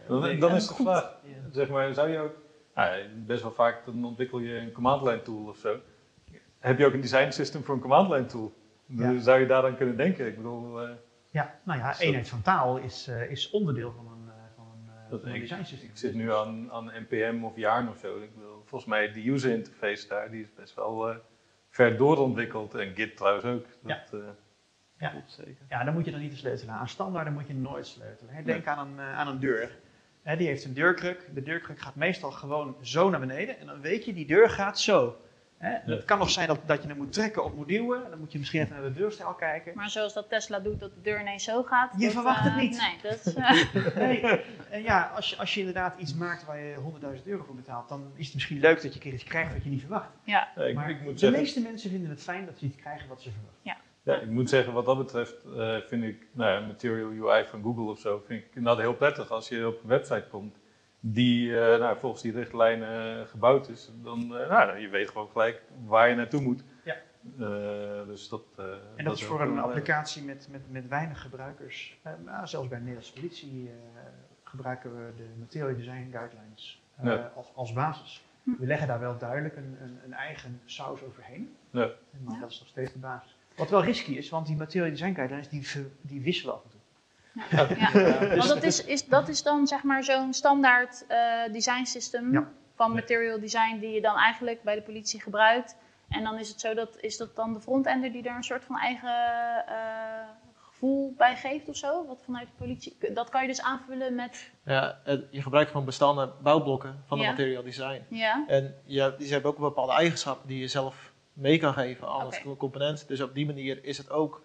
[0.09, 0.40] Zitten.
[0.40, 1.33] Dan, is de vraag, Ja.
[1.52, 2.35] zeg maar, zou je ook,
[2.75, 5.81] nou, best wel vaak dan ontwikkel je een command line tool of zo.
[6.59, 8.52] Heb je ook een design system voor een command line tool?
[8.87, 9.19] Ja.
[9.19, 10.26] Zou je daar dan kunnen denken?
[10.26, 10.91] Ik bedoel, eh,
[11.31, 12.02] Ja, nou ja, Zo.
[12.02, 15.35] eenheid van taal is, eh, is onderdeel van een, eh, van een Dat van een
[15.35, 15.91] ik, design systeem.
[15.91, 18.21] ik zit nu aan, aan NPM of Yarn of zo.
[18.23, 21.14] Ik wil, volgens mij die user interface daar, die is best wel
[21.69, 22.75] ver doorontwikkeld.
[22.75, 23.67] En Git trouwens ook.
[23.83, 24.11] Dat,
[24.99, 25.09] Ja.
[25.09, 25.64] Klopt, zeker.
[25.69, 26.75] Ja, dan moet je dan niet te sleutelen.
[26.75, 28.45] Aan standaarden moet je nooit sleutelen.
[28.45, 29.79] Denk aan, een, aan een deur.
[30.25, 31.29] Die heeft een deurkruk.
[31.35, 33.59] De deurkruk gaat meestal gewoon zo naar beneden.
[33.59, 35.17] En dan weet je, die deur gaat zo.
[35.59, 35.93] Hè.
[35.93, 38.11] Het kan nog zijn dat, dat je hem moet trekken of moet duwen.
[38.11, 39.73] Dan moet je misschien even naar de deurstijl kijken.
[39.75, 41.93] Maar zoals dat Tesla doet, dat de deur ineens zo gaat.
[41.97, 42.81] Je dat, verwacht het eh, niet.
[42.81, 44.41] Nee, dat is, eh, Nee.
[44.71, 46.75] En ja, als je, als je inderdaad iets maakt waar je
[47.17, 49.52] 100.000 euro voor betaalt, dan is het misschien leuk dat je een keer iets krijgt
[49.52, 50.11] wat je niet verwacht.
[50.25, 50.49] ja.
[50.57, 52.76] ja, ik, Maar ik moet de zeggen, meeste mensen vinden het fijn dat ze iets
[52.76, 53.61] krijgen wat ze verwachten.
[53.62, 57.62] Ja, ik moet zeggen, wat dat betreft eh, vind ik nou ja, Material UI van
[57.62, 59.30] Google of zo, vind ik inderdaad heel prettig.
[59.30, 60.59] Als je op een website komt
[61.00, 65.28] die eh, nou, volgens die richtlijnen eh, gebouwd is, dan uh, nou, je weet gewoon
[65.28, 66.64] gelijk waar je naartoe moet.
[66.85, 66.97] Ja.
[67.38, 68.64] Uh, dus dat, uh,
[68.97, 71.99] En dat, is voor een applicatie met, met, met weinig gebruikers.
[72.06, 73.71] Uh, nou, zelfs bij de Nederlandse politie
[74.44, 77.32] gebruiken we de Material Design Guidelines Ja.
[77.37, 78.25] als, als basis.
[78.42, 81.56] We leggen daar wel duidelijk een, een, een eigen saus overheen.
[81.71, 81.90] Ja.
[82.25, 82.40] Maar Ja.
[82.40, 83.37] dat is nog steeds de basis.
[83.56, 85.66] Wat wel risky is, want die Material Design Guidelines die,
[86.00, 86.80] die wisselen af en toe.
[87.50, 88.37] Ja.
[88.37, 92.49] Want dat is, is, dat is dan zeg maar zo'n standaard eh, design system Ja.
[92.75, 95.76] van material design die je dan eigenlijk bij de politie gebruikt.
[96.09, 98.64] En dan is het zo dat is dat dan de frontender die er een soort
[98.64, 99.14] van eigen
[99.66, 99.75] eh,
[100.56, 102.06] gevoel bij geeft of zo?
[102.06, 102.97] Wat vanuit de politie.
[103.14, 104.50] Dat kan je dus aanvullen met.
[104.64, 104.99] Ja,
[105.30, 108.02] je gebruikt gewoon bestaande bouwblokken van de material design.
[108.09, 108.44] Ja.
[108.47, 112.25] En ja, die hebben ook bepaalde eigenschappen die je zelf mee kan geven aan Oké.
[112.25, 113.09] als component.
[113.09, 114.43] Dus op die manier is het ook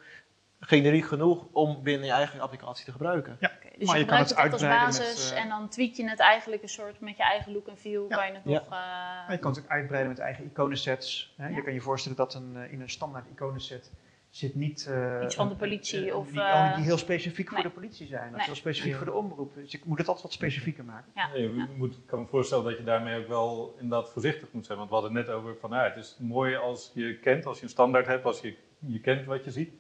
[0.60, 3.34] generiek genoeg om binnen je eigen applicatie te gebruiken.
[3.34, 5.50] Oké, Dus Maar je je kan gebruikt het het, als uitbreiden met, basis eh, en
[5.50, 8.06] dan tweak je het eigenlijk een soort met je eigen look en feel.
[8.10, 8.16] Ja.
[8.16, 8.52] Kan je het Ja.
[8.60, 8.70] nog.
[9.28, 11.34] eh, je kan het ook uitbreiden met eigen iconensets.
[11.38, 11.48] Hè.
[11.48, 11.56] Ja.
[11.56, 13.92] Je kan je voorstellen dat een, eh, in een standaard iconenset
[14.30, 14.86] zit niet...
[14.88, 17.68] eh, Iets van de politie eh, of, Die, eh, die heel specifiek voor nee.
[17.68, 18.30] de politie zijn.
[18.30, 18.46] Of Nee.
[18.46, 19.54] heel specifiek voor de omroep.
[19.56, 21.12] Dus je moet het altijd wat specifieker maken.
[21.16, 21.30] ja.
[21.34, 24.66] Ja, je moet, ik kan me voorstellen dat je daarmee ook wel inderdaad voorzichtig moet
[24.66, 24.78] zijn.
[24.78, 27.58] Want we hadden het net over van, ja, het is mooi als je kent, als
[27.58, 29.72] je een standaard hebt, als je, je kent wat je ziet.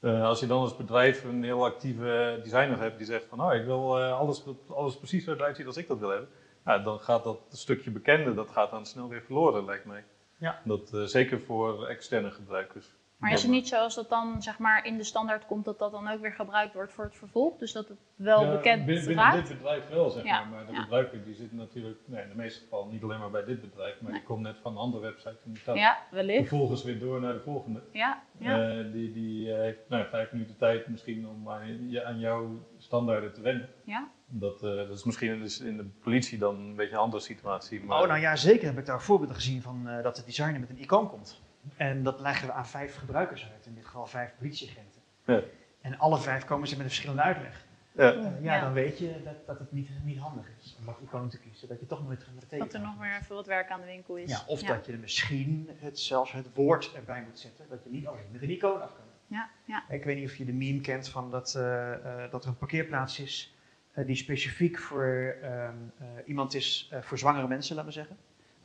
[0.00, 3.54] Eh, als je dan als bedrijf een heel actieve designer hebt die zegt van, oh,
[3.54, 6.28] ik wil eh, alles, alles precies zo eruit ziet als ik dat wil hebben.
[6.64, 10.04] Ja, dan gaat dat stukje bekende, dat gaat dan snel weer verloren, lijkt mij.
[10.36, 10.60] Ja.
[10.64, 12.86] Dat, eh, zeker voor externe gebruikers.
[13.24, 15.78] Maar is het niet zo als dat dan zeg maar in de standaard komt dat
[15.78, 17.58] dat dan ook weer gebruikt wordt voor het vervolg?
[17.58, 19.48] Dus dat het wel Ja, bekend binnen, binnen raakt?
[19.48, 20.48] dit bedrijf wel, zeg Ja, maar.
[20.50, 20.80] Maar de ja.
[20.82, 24.00] gebruiker die zit natuurlijk, nee, in de meeste gevallen niet alleen maar bij dit bedrijf,
[24.00, 24.20] maar Nee.
[24.20, 26.48] die komt net van een andere website en die staat Ja, wellicht.
[26.48, 27.82] vervolgens weer door naar de volgende.
[27.92, 28.68] Ja, ja.
[28.78, 32.66] Eh, die die eh, heeft nou, vijf minuten tijd misschien om aan, je- aan jouw
[32.78, 33.68] standaarden te wennen.
[33.84, 34.08] ja.
[34.36, 37.84] Dat, eh, dat is misschien dus in de politie dan een beetje een andere situatie.
[37.84, 40.60] Maar, Oh, nou ja, zeker heb ik daar voorbeelden gezien van eh, dat de designer
[40.60, 41.42] met een icoon komt.
[41.76, 45.00] En dat leggen we aan vijf gebruikers uit, in dit geval vijf politieagenten.
[45.24, 45.40] Ja.
[45.80, 47.64] En alle vijf komen ze met een verschillende uitleg.
[47.92, 48.12] Ja.
[48.12, 48.60] Eh, ja, Ja.
[48.60, 51.68] dan weet je dat, dat het niet, niet handig is om dat icoon te kiezen.
[51.68, 54.16] Dat je toch nooit gaat Dat er nog weer even wat werk aan de winkel
[54.16, 54.30] is.
[54.30, 54.66] Ja, of ja.
[54.66, 57.64] dat je er misschien het, zelfs het woord erbij moet zetten.
[57.68, 59.04] Dat je niet alleen met een icoon af kan.
[59.26, 59.84] Ja, ja.
[59.88, 61.92] Ik weet niet of je de meme kent van dat, eh,
[62.24, 63.54] eh, dat er een parkeerplaats is
[63.94, 68.16] eh, die specifiek voor ehm, eh, iemand is, eh, voor zwangere mensen, laten we zeggen.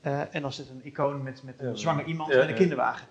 [0.01, 2.55] Eh, en dan zit een icoon met, met een Ja, zwanger iemand ja, met een
[2.55, 3.07] kinderwagen.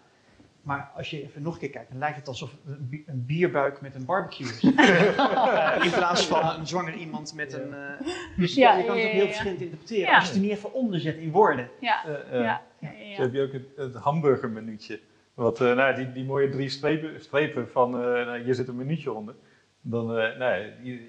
[0.63, 3.25] Maar als je even nog een keer kijkt, dan lijkt het alsof een, bi- een
[3.27, 4.63] bierbuik met een barbecue is.
[4.77, 7.75] Eh, in plaats van een zwanger iemand met een...
[7.75, 9.27] eh, dus Ja, je kan het ook heel ja.
[9.27, 10.07] verschillend interpreteren.
[10.09, 10.15] Ja.
[10.15, 11.69] Als je het er niet even onderzet in woorden.
[11.81, 15.01] Ja, Eh, eh, ja, ja, ja, Zo heb je ook het, het hamburgermenuutje.
[15.35, 18.77] Wat, eh, nou, die, die mooie drie strepen, strepen van, eh, nou, hier zit een
[18.77, 19.35] minuutje onder.
[19.81, 20.65] Dan, eh, nou,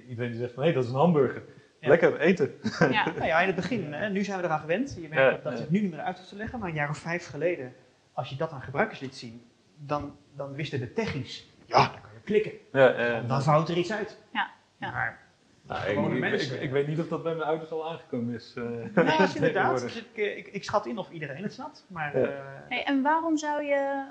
[0.08, 1.44] iedereen die zegt van, hé, dat is een hamburger.
[1.80, 1.88] Ja.
[1.88, 2.54] Lekker, eten.
[2.92, 3.06] ja.
[3.15, 4.94] Nou ja, in het begin, hè, nu zijn we eraan gewend.
[5.02, 5.60] Je merkt Ja, dat, dat ja.
[5.60, 7.74] het nu niet meer uit hoeft te leggen, maar een jaar of vijf geleden,
[8.13, 9.42] als je dat aan gebruikers liet zien,
[9.78, 12.52] dan, dan wisten de techies, ja, dan kan je klikken.
[12.72, 14.18] Ja, eh, Dan vouwt er iets uit.
[14.34, 14.92] Ja, ja.
[14.92, 15.20] Maar,
[15.62, 16.56] nou, ik, gewone ik, mensen.
[16.56, 18.54] ik, ik weet niet of dat bij mijn ouders al aangekomen is.
[18.58, 18.63] eh,
[18.96, 21.86] nou, dat is inderdaad, dus ik, eh, ik, ik schat in of iedereen het snapt,
[21.88, 22.26] maar Ja.
[22.28, 22.34] eh,
[22.70, 24.04] Hey, en waarom zou je,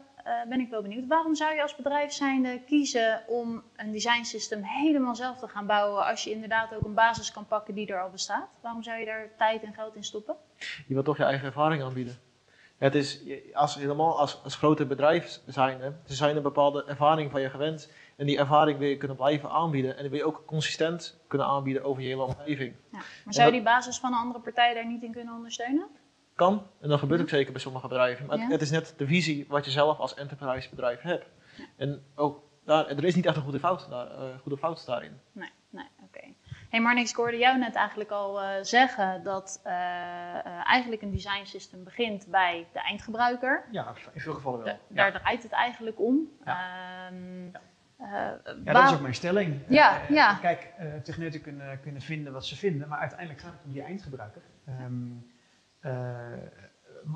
[0.48, 4.62] ben ik wel benieuwd, waarom zou je als bedrijf zijnde kiezen om een design system
[4.62, 8.02] helemaal zelf te gaan bouwen als je inderdaad ook een basis kan pakken die er
[8.02, 8.48] al bestaat?
[8.60, 10.36] Waarom zou je daar tijd en geld in stoppen?
[10.86, 12.18] Je wilt toch je eigen ervaring aanbieden.
[12.78, 17.40] Het is, als, helemaal als, als grote bedrijf zijn, er zijn een bepaalde ervaring van
[17.40, 17.92] je gewend.
[18.16, 19.96] En die ervaring wil je kunnen blijven aanbieden.
[19.96, 22.74] En die wil je ook consistent kunnen aanbieden over je hele omgeving.
[22.92, 22.98] Ja.
[23.24, 25.86] Maar zou je die basis van een andere partij daar niet in kunnen ondersteunen?
[26.38, 28.26] Kan, en dat gebeurt ook zeker bij sommige bedrijven.
[28.26, 28.52] Maar het, Ja.
[28.52, 31.26] het is net de visie wat je zelf als enterprise bedrijf hebt.
[31.76, 35.20] En ook daar, er is niet echt een goede fout, daar, eh, goede fout daarin.
[35.32, 36.20] Nee, nee, oké.
[36.70, 41.10] Hey Marnix, ik hoorde jou net eigenlijk al eh, zeggen dat eh, eh, eigenlijk een
[41.10, 43.64] design system begint bij de eindgebruiker.
[43.70, 44.66] ja, in veel gevallen wel.
[44.88, 46.28] Da- daar draait het eigenlijk om.
[46.44, 47.06] Ja.
[47.08, 47.56] Ehm,
[48.00, 48.08] Eh,
[48.64, 49.60] Ja, dat is ook mijn stelling.
[49.68, 50.34] Ja, ja.
[50.34, 53.82] Kijk, eh, techneuten kunnen, kunnen vinden wat ze vinden, maar uiteindelijk gaat het om die
[53.82, 54.42] eindgebruiker.
[54.66, 54.86] Ehm, eh,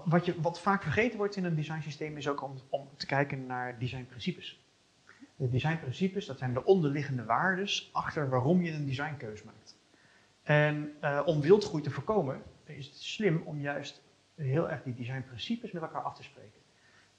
[0.05, 3.47] wat, je, wat vaak vergeten wordt in een designsysteem is ook om, om te kijken
[3.47, 4.61] naar designprincipes.
[5.37, 9.77] De designprincipes, dat zijn de onderliggende waardes achter waarom je een designkeuze maakt.
[10.43, 14.03] En eh, om wildgroei te voorkomen, is het slim om juist
[14.35, 16.61] heel erg die designprincipes met elkaar af te spreken.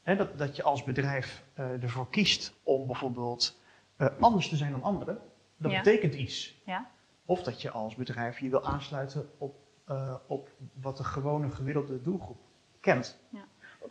[0.04, 3.60] Dat, dat je als bedrijf eh, ervoor kiest om bijvoorbeeld
[3.96, 5.20] eh, anders te zijn dan anderen,
[5.58, 5.82] dat Ja.
[5.82, 6.62] betekent iets.
[6.66, 6.90] Ja.
[7.26, 10.50] Of dat je als bedrijf je wil aansluiten op, eh, op
[10.82, 12.38] wat de gewone gemiddelde doelgroep
[12.80, 13.20] kent.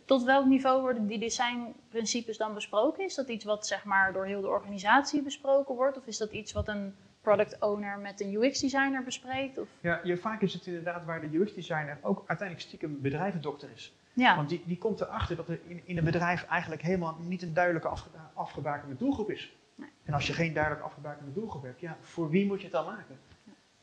[0.05, 3.03] Tot welk niveau worden die designprincipes dan besproken?
[3.03, 5.97] Is dat iets wat zeg maar, door heel de organisatie besproken wordt?
[5.97, 9.57] Of is dat iets wat een product owner met een UX-designer bespreekt?
[9.57, 13.93] Of, Ja, je, vaak is het inderdaad waar de UX-designer ook uiteindelijk stiekem bedrijvendokter is.
[14.13, 17.41] ja, Want die, die komt erachter dat er in, in een bedrijf eigenlijk helemaal niet
[17.41, 19.55] een duidelijke afge, afgebakende doelgroep is.
[19.75, 19.89] Nee.
[20.03, 22.85] En als je geen duidelijk afgebakende doelgroep hebt, ja, voor wie moet je het dan
[22.85, 23.17] maken?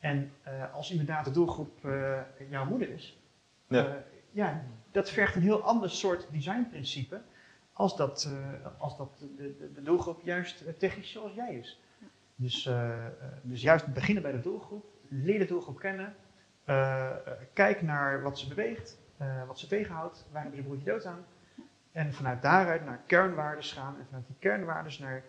[0.01, 3.19] En eh, als inderdaad de doelgroep eh, jouw moeder is,
[3.67, 3.85] Ja.
[3.87, 3.93] eh,
[4.31, 7.21] ja, dat vergt een heel ander soort designprincipe
[7.73, 11.79] als dat, eh, als dat de, de, de doelgroep juist technisch zoals jij is.
[12.35, 12.69] Dus,
[13.41, 16.15] dus juist beginnen bij de doelgroep, leer de doelgroep kennen,
[17.53, 21.25] kijk naar wat ze beweegt, eh, wat ze tegenhoudt, waar hebben ze broertje dood aan.
[21.91, 25.23] En vanuit daaruit naar kernwaardes gaan en vanuit die kernwaardes naar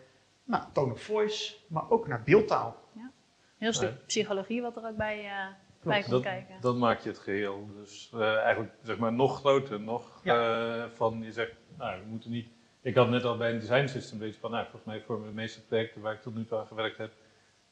[0.44, 2.76] nou, tone of voice, maar ook naar beeldtaal.
[3.62, 3.98] Heel stuk Nee.
[4.06, 5.46] psychologie wat er ook bij, eh,
[5.82, 6.54] bij komt Dat, kijken.
[6.60, 7.68] dat maakt je het geheel.
[7.76, 12.30] Dus eh, eigenlijk zeg maar nog groter, nog eh, van je zegt, nou we moeten
[12.30, 12.48] niet.
[12.80, 15.32] Ik had net al bij een design system beetje van, nou volgens mij voor de
[15.32, 17.12] meeste projecten waar ik tot nu toe aan gewerkt heb,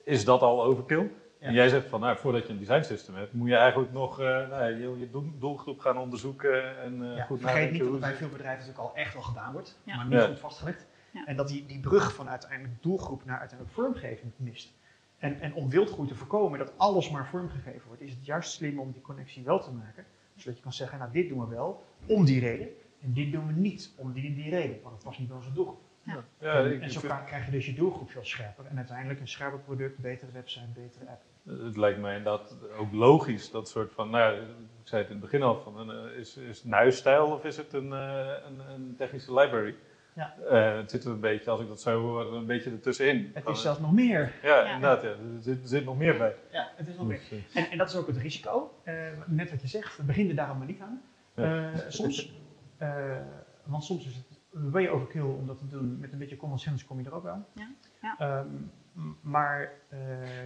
[0.05, 1.11] is dat al overkill.
[1.41, 1.47] Ja.
[1.47, 4.21] En jij zegt van, nou voordat je een design system hebt, moet je eigenlijk nog
[4.21, 7.91] eh, nou, je, je doel- doelgroep gaan onderzoeken en eh, Ja, goed vergeet niet dat
[7.91, 9.97] het bij veel bedrijven natuurlijk al echt wel gedaan wordt, Ja.
[9.97, 10.27] maar niet Ja.
[10.27, 10.87] goed vastgelegd.
[11.13, 11.25] Ja.
[11.27, 14.73] En dat die, die brug van uiteindelijk doelgroep naar uiteindelijk vormgeving mist.
[15.21, 18.79] En, en om wildgroei te voorkomen dat alles maar vormgegeven wordt, is het juist slim
[18.79, 20.05] om die connectie wel te maken.
[20.35, 22.69] Zodat je kan zeggen, nou dit doen we wel om die reden.
[23.03, 25.37] En dit doen we niet om die en die reden, want het was niet bij
[25.37, 25.81] onze doelgroep.
[26.03, 28.67] Ja, en, ik en zo vind- krijg je dus je doelgroep veel scherper.
[28.67, 31.23] En uiteindelijk een scherper product, betere website, betere app.
[31.65, 34.49] Het lijkt mij inderdaad ook logisch, dat soort van, nou ja, ik
[34.83, 37.45] zei het in het begin al, van, een, eh, is, is het een huisstijl of
[37.45, 39.75] is het een, eh, een, een technische library?
[40.15, 40.35] Ja.
[40.51, 43.31] Eh, het zit er een beetje, als ik dat zo hoor, een beetje ertussenin.
[43.35, 44.33] Het is zelfs nog meer.
[44.43, 44.75] Ja, Ja.
[44.75, 45.09] inderdaad, ja.
[45.09, 46.35] er, zit, er zit nog meer bij.
[46.53, 47.21] Ja, het is nog meer.
[47.31, 48.75] Dus, eh, En, en dat is ook het risico.
[48.85, 48.95] Eh,
[49.27, 51.03] net wat je zegt, we beginnen daar maar niet aan.
[51.35, 51.73] Ja.
[51.73, 52.33] Eh, soms,
[52.77, 53.17] eh,
[53.65, 55.99] want soms is het way overkill om dat te doen.
[56.01, 57.45] Met een beetje common sense kom je er ook wel.
[57.55, 57.71] Ja,
[58.03, 58.15] ja.
[58.19, 58.47] Ehm,
[59.21, 59.99] maar eh,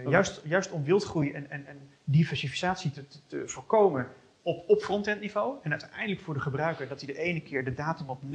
[0.07, 4.07] juist, juist om wildgroei en, en, en diversificatie te, te, te voorkomen
[4.45, 5.57] op, op frontend niveau.
[5.63, 8.27] En uiteindelijk voor de gebruiker dat hij de ene keer de datum op 011-2021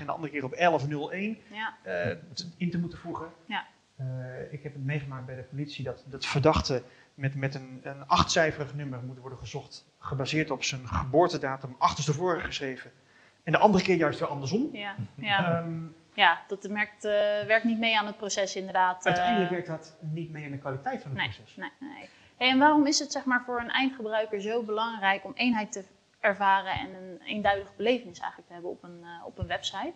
[0.00, 2.16] en de andere keer op 1101 Ja, eh,
[2.56, 3.26] in te moeten voegen.
[3.46, 3.66] Ja.
[3.96, 4.06] Eh,
[4.52, 6.82] ik heb het meegemaakt bij de politie dat, dat verdachte
[7.14, 12.90] met, met een, een achtcijferig nummer moet worden gezocht, gebaseerd op zijn geboortedatum achterstevoren geschreven.
[13.42, 14.68] En de andere keer juist weer andersom.
[14.72, 15.60] ja, ja.
[15.60, 15.80] Ehm,
[16.14, 17.12] ja dat merkt, eh,
[17.46, 19.06] werkt niet mee aan het proces inderdaad.
[19.06, 21.56] uiteindelijk werkt dat niet mee aan de kwaliteit van het nee, proces.
[21.56, 22.08] nee, nee.
[22.50, 25.84] En waarom is het zeg maar, voor een eindgebruiker zo belangrijk om eenheid te
[26.20, 29.92] ervaren en een eenduidige belevenis eigenlijk te hebben op een, eh, op een website?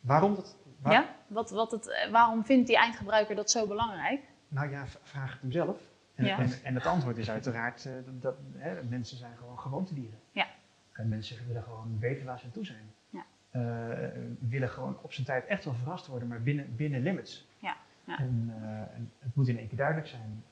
[0.00, 0.56] Waarom dat?
[0.80, 1.04] waar- Ja?
[1.26, 4.20] Wat, wat het, eh, waarom vindt die eindgebruiker dat zo belangrijk?
[4.48, 5.80] Nou ja, vraag het hem zelf.
[6.14, 6.38] En, Ja.
[6.38, 10.18] en, en het antwoord is uiteraard eh, dat, dat hè, mensen zijn gewoon gewoontedieren.
[10.32, 10.46] Ja.
[10.92, 12.92] En mensen willen gewoon weten waar ze aan toe zijn.
[13.10, 13.24] Ja.
[13.50, 17.48] Eh, willen gewoon op zijn tijd echt wel verrast worden, maar binnen, binnen limits.
[17.58, 18.18] Ja, ja.
[18.18, 18.52] En,
[18.94, 20.44] en het moet in één keer duidelijk zijn.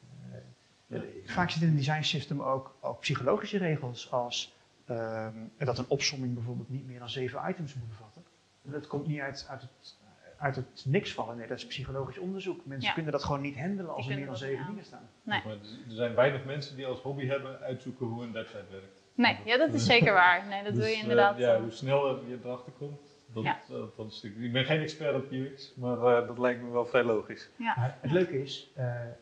[0.88, 1.00] Ja.
[1.24, 4.54] Vaak zit in een design system ook, ook psychologische regels als
[4.86, 8.22] ehm, dat een opsomming bijvoorbeeld niet meer dan zeven items moet bevatten.
[8.62, 9.96] Dat komt niet uit, uit, het,
[10.38, 11.36] uit het niks vallen.
[11.36, 12.66] Nee, dat is psychologisch onderzoek.
[12.66, 12.94] Mensen Ja.
[12.94, 15.08] kunnen dat gewoon niet handelen als Die er meer dan zeven dingen staan.
[15.22, 15.40] Nee.
[15.44, 19.02] Maar er zijn weinig mensen die als hobby hebben uitzoeken hoe een website werkt.
[19.14, 20.46] Nee, ja, dat is zeker waar.
[20.46, 21.38] Nee, dat Dus, wil je eh, inderdaad.
[21.38, 23.07] ja, eh, hoe sneller je erachter komt,
[23.42, 23.74] dat, Ja.
[23.78, 26.70] dat, dat is natuurlijk- Ik ben geen expert op UX, maar eh, dat lijkt me
[26.70, 27.50] wel vrij logisch.
[27.56, 29.14] Maar het leuke is, eh, eh,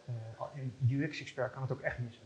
[0.55, 2.25] een UX-expert kan het ook echt missen.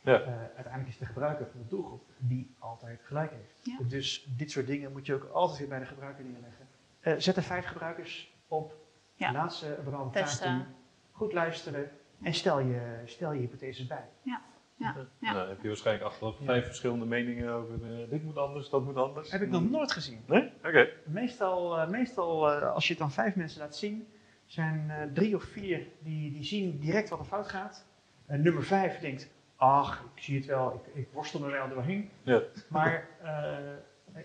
[0.00, 0.20] Ja.
[0.20, 3.60] Eh, uiteindelijk is de gebruiker van de doelgroep die altijd gelijk heeft.
[3.62, 3.78] Ja.
[3.88, 6.66] Dus dit soort dingen moet je ook altijd weer bij de gebruiker neerleggen.
[7.00, 8.74] Eh, zet er vijf gebruikers op,
[9.14, 9.32] Ja.
[9.32, 10.52] laat ze een taak Testen.
[10.54, 10.66] doen,
[11.12, 11.90] goed luisteren
[12.22, 14.04] en stel je, stel je hypotheses bij.
[14.22, 14.40] ja,
[14.78, 14.94] ja.
[15.20, 18.96] Nou, heb je waarschijnlijk achteraf vijf verschillende meningen over eh, dit moet anders, dat moet
[18.96, 19.30] anders.
[19.30, 20.20] heb ik nog nooit gezien.
[20.26, 20.52] Nee?
[20.64, 20.88] Oké.
[21.04, 24.08] Meestal, eh, meestal eh, als je het dan vijf mensen laat zien,
[24.48, 27.86] zijn eh, drie of vier die, die zien direct wat er fout gaat.
[28.26, 32.10] En nummer vijf denkt, ach, ik zie het wel, ik, ik worstel me wel doorheen.
[32.22, 32.42] Ja.
[32.68, 33.58] Maar eh,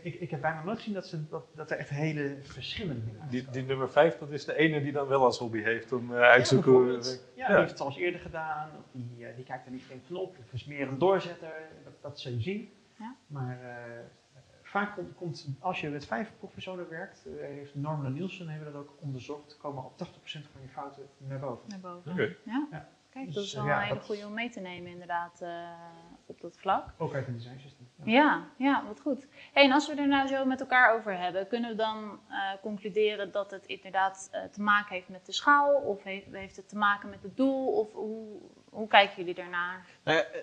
[0.01, 3.29] Ik, ik heb bijna nooit gezien dat, ze, dat, dat er echt hele verschillende dingen
[3.29, 6.13] Die, die nummer 5, dat is de ene die dan wel als hobby heeft om
[6.13, 6.93] eh, Ja, uit te zoeken.
[6.93, 6.99] Ja,
[7.35, 7.47] Ja.
[7.47, 8.69] die heeft het al eens eerder gedaan.
[8.79, 10.37] Of die, eh, die kijkt er niet van op.
[10.39, 11.53] Of is meer een doorzetter.
[11.83, 12.69] Dat, dat zul je zien.
[12.99, 13.15] Ja.
[13.27, 13.99] Maar eh,
[14.63, 18.73] vaak komt, komt, als je met vijf proefpersonen werkt, eh, heeft Norman en Nielsen hebben
[18.73, 21.69] dat ook onderzocht, komen al 80% van je fouten naar boven.
[21.69, 22.11] Naar boven.
[22.11, 22.35] Oké.
[22.45, 22.67] Ja?
[22.71, 22.89] Ja.
[23.09, 25.41] Kijk, Dus, dat is wel eh, ja, een hele goede om mee te nemen inderdaad
[25.41, 25.49] eh,
[26.25, 26.87] op dat vlak.
[26.97, 27.87] Ook uit een design system.
[28.03, 28.11] Ja.
[28.11, 29.27] Ja, ja, wat goed.
[29.53, 32.37] Hey, en als we er nou zo met elkaar over hebben, kunnen we dan eh,
[32.61, 35.73] concluderen dat het inderdaad eh, te maken heeft met de schaal?
[35.75, 37.67] Of heeft, heeft het te maken met het doel?
[37.67, 39.85] Of hoe, hoe kijken jullie daarnaar?
[40.03, 40.41] Nou ja, eh,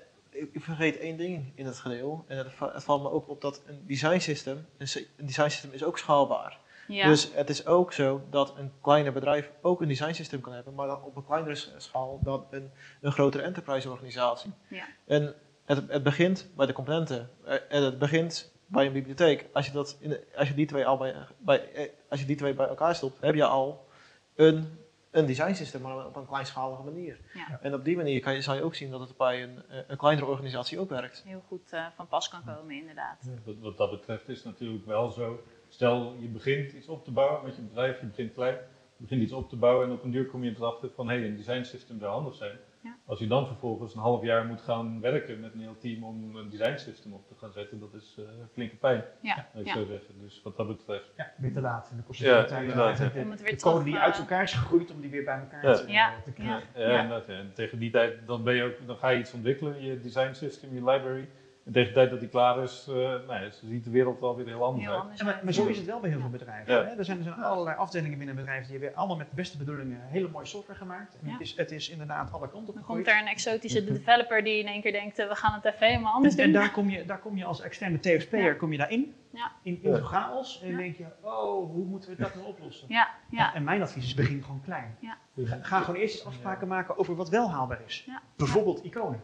[0.53, 2.25] ik vergeet één ding in het geheel.
[2.29, 5.73] En het, va- het valt me ook op dat een design system, een design system
[5.73, 6.59] is ook schaalbaar.
[6.89, 10.53] Ja, Dus het is ook zo dat een kleiner bedrijf ook een design system kan
[10.53, 14.53] hebben, maar dan op een kleinere schaal dan een, een grotere enterprise organisatie.
[14.69, 14.85] Ja.
[15.07, 15.35] En
[15.77, 17.31] het, het begint bij de componenten.
[17.45, 19.47] Eh, En het begint bij een bibliotheek.
[19.53, 22.27] Als je, dat in de- als je, die, twee al bij, bij, eh, als je
[22.27, 23.87] die twee bij elkaar stopt, heb je al
[24.35, 24.79] een,
[25.11, 27.19] een design system, maar op een kleinschalige manier.
[27.35, 27.59] Ja.
[27.63, 29.79] En op die manier kan je, zal je ook zien dat het bij een, eh,
[29.87, 31.23] een kleinere organisatie ook werkt.
[31.27, 33.29] heel goed eh, van pas kan komen inderdaad.
[33.45, 35.43] Wat, wat dat betreft is het natuurlijk wel zo.
[35.69, 38.55] Stel, je begint iets op te bouwen met je bedrijf, je begint klein,
[38.97, 41.17] je begint iets op te bouwen en op een duur kom je erachter van hé,
[41.19, 42.59] hey, een design system zou handig zijn.
[42.83, 42.97] Ja.
[43.07, 46.37] Als je dan vervolgens een half jaar moet gaan werken met een heel team om
[46.37, 49.67] een design system op te gaan zetten, dat is eh, flinke pijn, Ja, zou ik
[49.67, 49.75] ja.
[49.75, 50.15] zo zeggen.
[50.21, 51.13] Dus wat dat betreft.
[51.17, 51.89] Ja, weer te laat.
[51.91, 52.69] En dan kost het Ja, veel tijd.
[52.99, 53.09] ja.
[53.09, 55.25] de- Om het weer de code die eh, uit elkaar is gegroeid, om die weer
[55.25, 55.75] bij elkaar Ja.
[55.75, 56.33] te, Ja, te ja.
[56.33, 56.69] krijgen.
[56.93, 57.35] Ja, inderdaad, ja.
[57.35, 60.33] En tegen die tijd dan, ben je ook, dan ga je iets ontwikkelen, je design
[60.33, 61.29] system, je library.
[61.65, 64.47] En tegen de tijd dat die klaar is, eh nou ja, ziet de wereld alweer
[64.47, 65.03] heel anders Heel uit.
[65.03, 65.19] anders.
[65.21, 66.75] Ja, maar, maar zo is het wel bij heel veel bedrijven.
[66.75, 66.85] Ja.
[66.85, 66.91] Hè?
[66.97, 69.57] Er, zijn, er zijn allerlei afdelingen binnen een bedrijf die hebben allemaal met de beste
[69.59, 71.15] bedoelingen hele mooie software gemaakt.
[71.21, 71.33] En Ja.
[71.33, 74.59] het, is, het is inderdaad alle kanten op Dan komt er een exotische developer die
[74.59, 76.61] in één keer denkt, eh, we gaan het even helemaal anders En, en doen.
[76.61, 78.53] daar kom je, daar kom je als externe TFP'er Ja.
[78.55, 79.53] kom je daarin, Ja.
[79.63, 79.97] in, in Ja.
[79.97, 80.63] zo'n chaos.
[80.63, 82.87] En denk je, oh, hoe moeten we dat nou oplossen?
[82.89, 84.97] Ja, ja, En mijn advies is, begin gewoon klein.
[85.01, 85.17] Ja.
[85.37, 88.05] Ga, ga gewoon eerst eens afspraken maken over wat wel haalbaar is.
[88.07, 88.23] Ja.
[88.37, 89.21] Bijvoorbeeld iconen.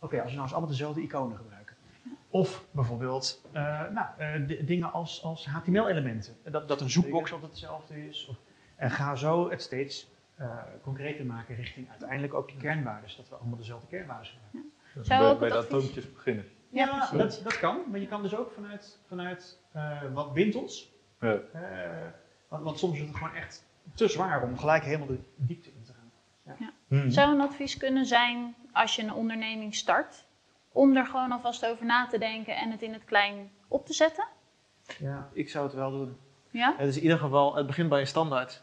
[0.00, 1.57] Oké, als we nou eens allemaal dezelfde iconen gebruiken.
[2.30, 6.36] Of bijvoorbeeld eh, nou, eh, dingen als, als HTML-elementen.
[6.44, 8.26] Dat, dat een zoekbox altijd hetzelfde is.
[8.26, 8.36] Of,
[8.76, 13.10] en ga zo het steeds eh, concreter maken richting uiteindelijk ook die kernwaarden.
[13.16, 14.72] Dat we allemaal dezelfde kernwaarden gebruiken.
[14.92, 16.44] Zou bij ook bij het de atoompjes beginnen.
[16.70, 17.80] Ja, Ja, dat, dat kan.
[17.90, 20.92] Maar je kan dus ook vanuit, vanuit eh, wat bindt ons.
[21.20, 21.40] Ja.
[21.52, 22.10] Eh,
[22.48, 23.64] want, want soms is het gewoon echt
[23.94, 26.06] te zwaar om gelijk helemaal de diepte in te gaan.
[26.88, 27.10] Mhm.
[27.10, 30.24] Zou een advies kunnen zijn als je een onderneming start,
[30.78, 33.92] om er gewoon alvast over na te denken en het in het klein op te
[33.92, 34.26] zetten?
[34.98, 35.28] Ja.
[35.32, 36.16] Ik zou het wel doen.
[36.50, 36.74] Ja?
[36.76, 38.62] Het is in ieder geval, het begint bij een standaard.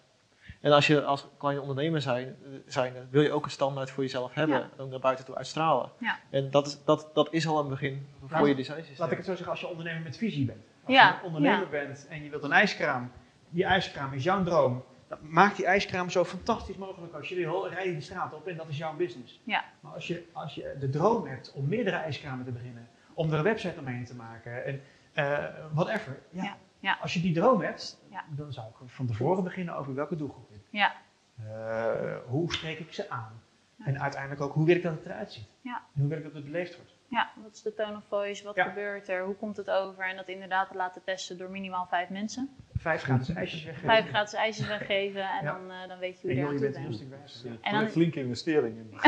[0.62, 4.34] En als je als kleine ondernemer zijn, zijn wil je ook een standaard voor jezelf
[4.34, 4.70] hebben, Ja.
[4.84, 5.92] ook naar buiten toe uitstralen.
[6.00, 6.20] Ja.
[6.30, 8.84] En dat is, dat, dat is al een begin voor Laat- je design.
[8.98, 10.64] Laat ik het zo zeggen, als je ondernemer met visie bent.
[10.86, 13.12] Als Ja, je een ondernemer bent en je wilt een ijskraam,
[13.50, 14.84] die ijskraam is jouw droom.
[15.08, 17.70] Dan maak die ijskraam zo fantastisch mogelijk als je wil.
[17.70, 19.42] Rij je de straat op en dat is jouw business.
[19.44, 19.64] Ja.
[19.80, 23.38] Maar als je, als je de droom hebt om meerdere ijskramen te beginnen, om er
[23.38, 24.82] een website omheen te maken en
[25.14, 26.20] eh, whatever.
[26.30, 26.44] Ja.
[26.44, 26.98] Ja, ja.
[27.02, 30.62] Als je die droom hebt, dan zou ik van tevoren beginnen over welke doelgroep ik
[30.70, 30.94] Ja.
[31.36, 33.42] Eh, hoe spreek ik ze aan?
[33.84, 35.48] En uiteindelijk ook, hoe wil ik dat het eruit ziet?
[35.62, 35.84] Ja.
[35.94, 36.95] En hoe wil ik dat het beleefd wordt?
[37.10, 38.44] Ja, wat is de tone of voice?
[38.44, 38.64] Wat Ja.
[38.64, 39.24] gebeurt er?
[39.24, 40.04] Hoe komt het over?
[40.10, 42.56] En dat inderdaad te laten testen door minimaal vijf mensen.
[42.76, 43.90] Vijf gratis ijsjes weggeven.
[43.90, 45.52] Vijf gratis ijsjes weggeven en Ja.
[45.52, 47.58] dan, eh, dan weet je En hoe je joh, je bent een stuk wijzer.
[47.62, 49.02] En dan- Een flinke investering in het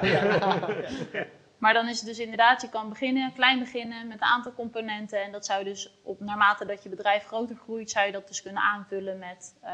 [0.00, 1.28] begin.
[1.60, 5.22] Maar dan is het dus inderdaad, je kan beginnen, klein beginnen met een aantal componenten.
[5.22, 8.42] En dat zou dus op, naarmate dat je bedrijf groter groeit, zou je dat dus
[8.42, 9.72] kunnen aanvullen met eh,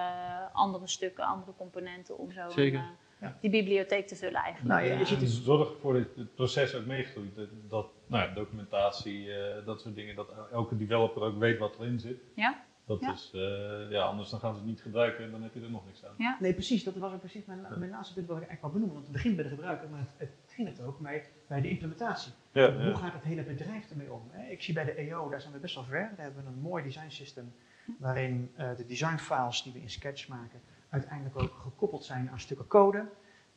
[0.53, 2.79] andere stukken, andere componenten om zo Zeker.
[2.79, 3.37] een, eh, Ja.
[3.41, 4.75] die bibliotheek te vullen eigenlijk.
[4.75, 7.35] Nou, je, je ziet Dus dus, zorg ervoor dat het proces ook meegroeit.
[7.37, 11.77] Dat, dat nou ja, documentatie, eh, dat soort dingen, dat elke developer ook weet wat
[11.79, 12.19] erin zit.
[12.35, 12.65] Ja.
[12.87, 13.13] Dat Ja.
[13.13, 15.71] is, eh, ja, anders dan gaan ze het niet gebruiken en dan heb je er
[15.71, 16.37] nog niks aan.
[16.41, 16.85] nee, precies.
[16.85, 18.95] Dat was ook precies mijn, mijn laatste punt wat ik eigenlijk wou benoemen.
[18.95, 21.69] Want het begint bij de gebruiker, maar het, het begint het ook bij, bij de
[21.69, 22.33] implementatie.
[22.53, 22.95] Ja, Hoe ja.
[22.95, 24.23] gaat het hele bedrijf ermee om?
[24.31, 24.51] hè?
[24.51, 26.13] Ik zie bij de EO, daar zijn we best wel ver.
[26.17, 27.53] Daar hebben we een mooi design system
[27.99, 32.41] waarin eh, de design files die we in Sketch maken uiteindelijk ook gekoppeld zijn aan
[32.41, 33.05] stukken code.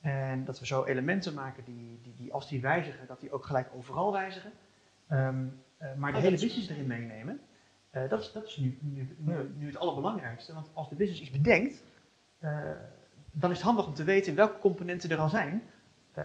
[0.01, 3.45] En dat we zo elementen maken die, die, die als die wijzigen, dat die ook
[3.45, 4.51] gelijk overal wijzigen.
[5.07, 5.45] Ehm,
[5.77, 7.39] eh, maar de Oh, hele business erin meenemen,
[7.89, 10.53] eh, dat is, dat is nu, nu, nu, nu het allerbelangrijkste.
[10.53, 11.83] Want als de business iets bedenkt,
[12.39, 12.71] eh,
[13.31, 15.63] dan is het handig om te weten welke componenten er al zijn.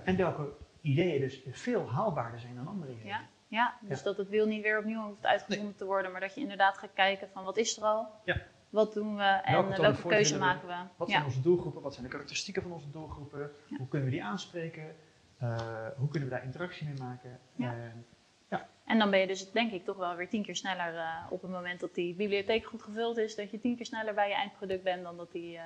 [0.04, 0.48] en welke
[0.80, 3.06] ideeën dus veel haalbaarder zijn dan andere ideeën.
[3.06, 3.28] Ja.
[3.48, 6.40] Ja, dus dat het wiel niet weer opnieuw hoeft uitgevonden te worden, maar dat je
[6.40, 8.36] inderdaad gaat kijken van wat is er al, Ja.
[8.74, 10.74] Wat doen we en Welke welke keuze maken we.
[10.96, 11.14] Wat ja.
[11.14, 11.82] zijn onze doelgroepen?
[11.82, 13.50] Wat zijn de karakteristieken van onze doelgroepen?
[13.66, 13.76] Ja.
[13.76, 14.96] Hoe kunnen we die aanspreken?
[15.38, 15.56] Eh,
[15.96, 17.38] hoe kunnen we daar interactie mee maken?
[17.56, 17.72] Ja.
[17.72, 18.06] En,
[18.50, 18.68] ja.
[18.84, 21.42] En dan ben je dus denk ik toch wel weer tien keer sneller eh, op
[21.42, 24.34] het moment dat die bibliotheek goed gevuld is, dat je tien keer sneller bij je
[24.34, 25.62] eindproduct bent dan dat, die, eh,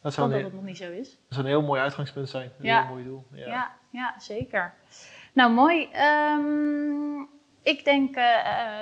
[0.00, 1.10] Dat zou, dat het nog niet zo is.
[1.10, 2.50] dat zou een heel mooi uitgangspunt zijn.
[2.58, 2.80] Een Ja.
[2.80, 3.26] heel mooi doel.
[3.32, 3.46] Ja.
[3.46, 4.74] Ja, ja, zeker.
[5.32, 5.88] Nou, mooi.
[5.92, 7.20] Ehm,
[7.62, 8.14] ik denk,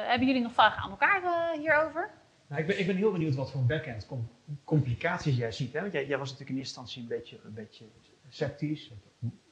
[0.07, 2.11] hebben jullie nog vragen aan elkaar hierover?
[2.49, 4.29] Nou, ik, ben, ik ben heel benieuwd wat voor backend com-
[4.65, 5.73] complicaties jij ziet.
[5.73, 5.81] Hè?
[5.81, 7.85] Want jij, jij was natuurlijk in eerste instantie een beetje, een beetje
[8.29, 8.91] sceptisch,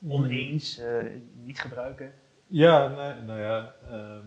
[0.08, 1.02] oneens, eh,
[1.42, 2.12] niet gebruiken.
[2.46, 4.26] Ja, nee, nou ja, ehm,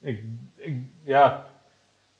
[0.00, 1.46] ik, ik, ja,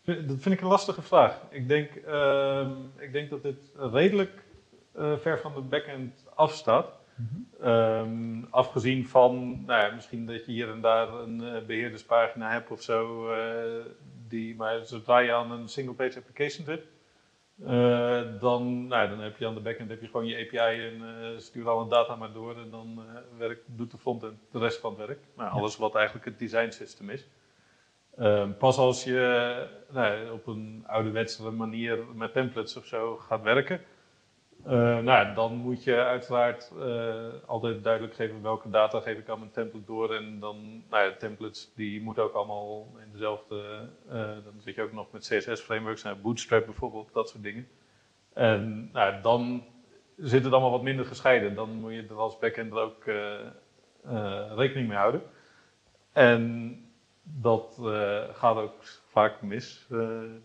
[0.05, 1.41] dat vind ik een lastige vraag.
[1.51, 4.45] Ik denk, ehm, ik denk dat dit redelijk
[4.93, 6.97] eh, ver van de backend afstaat.
[7.61, 12.71] Ehm, afgezien van, nou ja, misschien dat je hier en daar een eh, beheerderspagina hebt
[12.71, 13.29] of zo,
[14.29, 16.83] die, maar zodra je aan een single page application zit,
[17.65, 21.03] eh, dan, nou, dan heb je aan de backend heb je gewoon je API en
[21.03, 24.81] eh, stuur alle data maar door en dan eh, werkt, doet de frontend de rest
[24.81, 25.21] van het werk.
[25.37, 27.27] Nou, alles wat eigenlijk het design system is.
[28.17, 33.81] Ehm, pas als je nou, op een ouderwetsere manier met templates of zo gaat werken,
[34.69, 39.39] eh, nou, dan moet je uiteraard eh, altijd duidelijk geven welke data geef ik aan
[39.39, 40.15] mijn template door.
[40.15, 44.83] En dan, nou ja, templates die moeten ook allemaal in dezelfde, eh, dan zit je
[44.83, 47.69] ook nog met CSS frameworks, nou, Bootstrap bijvoorbeeld, dat soort dingen.
[48.33, 49.65] En nou, dan
[50.17, 51.55] zit het allemaal wat minder gescheiden.
[51.55, 53.05] Dan moet je er als backender ook
[54.57, 55.23] rekening mee houden.
[56.13, 56.75] En
[57.23, 57.81] dat
[58.33, 58.85] gaat ook
[59.19, 59.99] vaak mis, eh,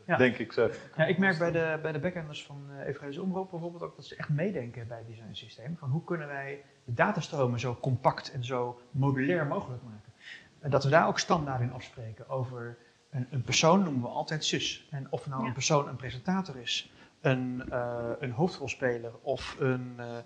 [0.06, 0.18] Ja.
[0.18, 0.70] denk ik zo.
[0.98, 4.06] Ja, ik merk bij de, bij de backenders van uh, Evangelis Omroep bijvoorbeeld ook dat
[4.06, 5.78] ze echt meedenken bij het design systeem.
[5.78, 10.12] Van hoe kunnen wij de datastromen zo compact en zo modulair mogelijk maken.
[10.60, 12.78] En dat we daar ook standaard in afspreken over
[13.12, 14.88] een, een persoon noemen we altijd sus.
[14.92, 15.48] En of nou Ja.
[15.48, 20.18] een persoon een presentator is, een, eh, een hoofdrolspeler of een, eh,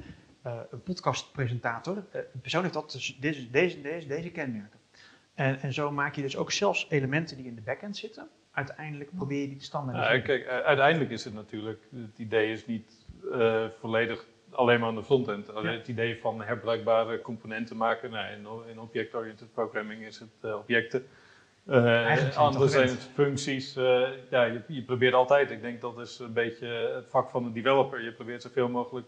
[0.41, 1.97] eh, een podcastpresentator.
[2.11, 4.79] eh, een persoon heeft dat dus deze, deze, deze, deze kenmerken.
[5.35, 8.27] En, en zo maak je dus ook zelfs elementen die in de backend zitten.
[8.57, 10.21] Uiteindelijk probeer je die te Ja, standaardiseren.
[10.23, 14.95] kijk, u- uiteindelijk is het natuurlijk, het idee is niet eh, volledig alleen maar aan
[14.95, 15.47] de frontend.
[15.47, 15.61] Ja.
[15.63, 21.05] Het idee van herbruikbare componenten maken, nou, in, in object-oriented programming is het eh, objecten.
[21.65, 23.75] Eh, Eigenlijk zijn het functies.
[23.75, 27.43] eh, ja, je, je probeert altijd, ik denk dat is een beetje het vak van
[27.43, 28.01] de developer.
[28.03, 29.07] Je probeert zoveel mogelijk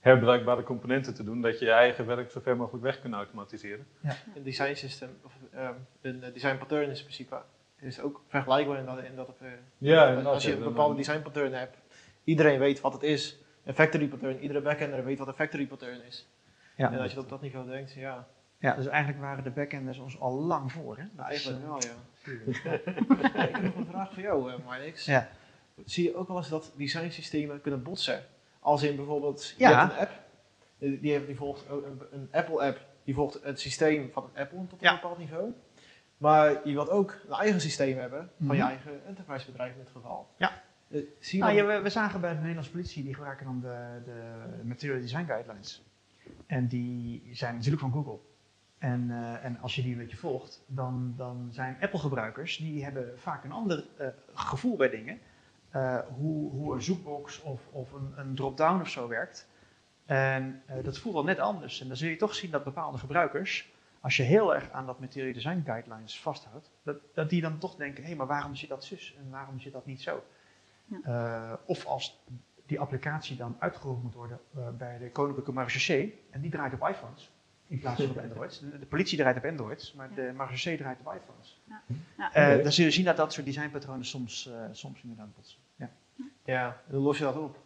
[0.00, 3.86] herbruikbare componenten te doen, dat je je eigen werk zo ver mogelijk weg kunt automatiseren.
[4.34, 7.36] Een design system, of ehm, een design pattern is in principe
[7.84, 11.52] is ook vergelijkbaar in dat, in dat eh, Ja, als je een bepaalde design pattern
[11.52, 11.76] hebt,
[12.24, 13.38] iedereen weet wat het is.
[13.64, 16.28] Een factory pattern, iedere backender weet wat een factory pattern is.
[16.76, 16.92] Ja.
[16.92, 18.26] En als je dat op dat niveau denkt, ja,
[18.58, 20.96] Ja, dus eigenlijk waren de backenders ons al lang voor.
[20.96, 21.02] Hè?
[21.02, 23.42] Dat nou, is, eigenlijk eh, wel, ja.
[23.48, 25.04] ik heb nog een vraag voor jou, eh, Marnix.
[25.04, 25.28] Ja.
[25.84, 28.22] Zie je ook wel eens dat designsystemen kunnen botsen?
[28.60, 29.80] Als in bijvoorbeeld, je Ja.
[29.80, 30.10] hebt een app,
[31.02, 34.88] die, heeft- die volgt een, een Apple-app, die volgt het systeem van Apple tot een
[34.88, 34.94] Ja.
[34.94, 35.52] bepaald niveau.
[36.24, 38.70] Maar je wilt ook een eigen systeem hebben, van je Mhm.
[38.70, 40.28] eigen enterprise-bedrijf in dit geval.
[40.36, 40.50] Ja.
[40.90, 43.46] Eh, zie je Nou, dan- ja, we, we zagen bij de Nederlandse politie, die gebruiken
[43.46, 44.22] dan de, de
[44.64, 45.82] Material Design Guidelines.
[46.46, 48.18] En die zijn natuurlijk van Google.
[48.78, 53.12] En, eh, en als je die een beetje volgt, dan, dan zijn Apple-gebruikers, die hebben
[53.18, 55.18] vaak een ander eh, gevoel bij dingen.
[55.70, 59.48] Eh, hoe, hoe een zoekbox of, of een, een drop-down of zo werkt.
[60.06, 61.80] En eh, dat voelt al net anders.
[61.80, 63.72] En dan zul je toch zien dat bepaalde gebruikers,
[64.04, 67.76] als je heel erg aan dat Material Design Guidelines vasthoudt, dat, dat die dan toch
[67.76, 70.24] denken, hé, maar waarom zit dat zus en waarom zit dat niet zo?
[71.02, 72.22] Eh, of als
[72.66, 76.88] die applicatie dan uitgeroepen moet worden eh, bij de Koninklijke Marechaussee, en die draait op
[76.88, 77.30] iPhones
[77.66, 78.60] in plaats van op Androids.
[78.60, 81.62] De, de politie draait op Androids, maar de Marechaussee draait op iPhones.
[82.16, 82.32] Ja.
[82.32, 85.58] Eh, dan zul je zien dat dat soort designpatronen soms, eh, soms inderdaad botsen.
[85.76, 85.90] Ja.
[86.44, 87.63] ja, en hoe los je dat op?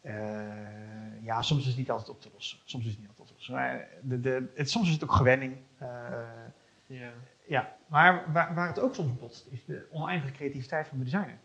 [0.00, 2.58] Eh, ja, soms is het niet altijd op te lossen.
[2.64, 3.54] Soms is het niet altijd op te lossen.
[3.54, 5.56] Maar de, de, het, soms is het ook gewenning.
[5.78, 5.88] Eh,
[6.86, 7.10] Ja.
[7.46, 11.38] ja, maar waar, waar het ook soms botst, is de oneindige creativiteit van de designer.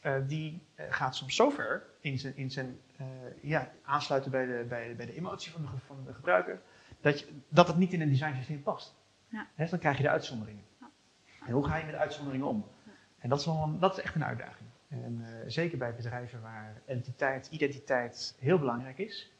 [0.00, 3.06] Eh, die gaat soms zo ver in zijn, in zijn eh,
[3.42, 6.60] ja, aansluiten bij de, bij, bij de emotie van de, ge- van de gebruiker,
[7.00, 8.94] dat, je, dat het niet in een designsysteem past.
[9.28, 9.46] Ja.
[9.54, 10.64] Hè, dan krijg je de uitzonderingen.
[11.46, 12.66] En hoe ga je met de uitzonderingen om?
[13.18, 14.68] En dat is, wel een- dat is echt een uitdaging.
[15.04, 19.30] En eh, zeker bij bedrijven waar entiteit, identiteit heel belangrijk is.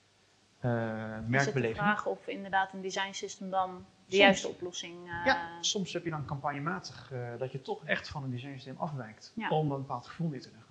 [0.60, 1.76] eh Is het de merkbeleving.
[1.76, 4.16] vraag of inderdaad een design system dan de Soms.
[4.22, 4.94] juiste oplossing...
[5.08, 8.76] eh, Ja, soms heb je dan campagnematig eh, dat je toch echt van een designsysteem
[8.78, 9.32] afwijkt.
[9.36, 9.48] Ja.
[9.50, 10.64] Om een bepaald gevoel neer te leggen.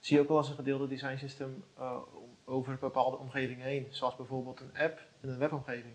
[0.00, 1.96] Zie je ook wel eens een gedeelde design system eh,
[2.44, 5.94] over bepaalde omgevingen heen, zoals bijvoorbeeld een app en een webomgeving?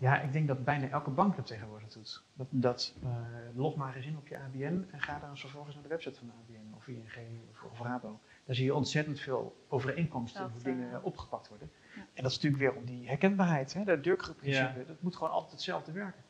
[0.00, 2.22] Ja, ik denk dat bijna elke bank dat tegenwoordig doet.
[2.34, 3.10] Dat, dat eh,
[3.54, 6.26] log maar eens in op je ABN en ga dan vervolgens naar de website van
[6.26, 8.20] de ABN of ING of, of Rabo.
[8.44, 11.70] Daar zie je ontzettend veel overeenkomsten in Dat, hoe eh, dingen opgepakt worden.
[11.94, 12.00] ja.
[12.00, 14.78] En dat is natuurlijk weer om die herkenbaarheid, hè, dat deurgroepprincipe.
[14.78, 14.84] Ja.
[14.86, 16.22] Dat moet gewoon altijd hetzelfde werken.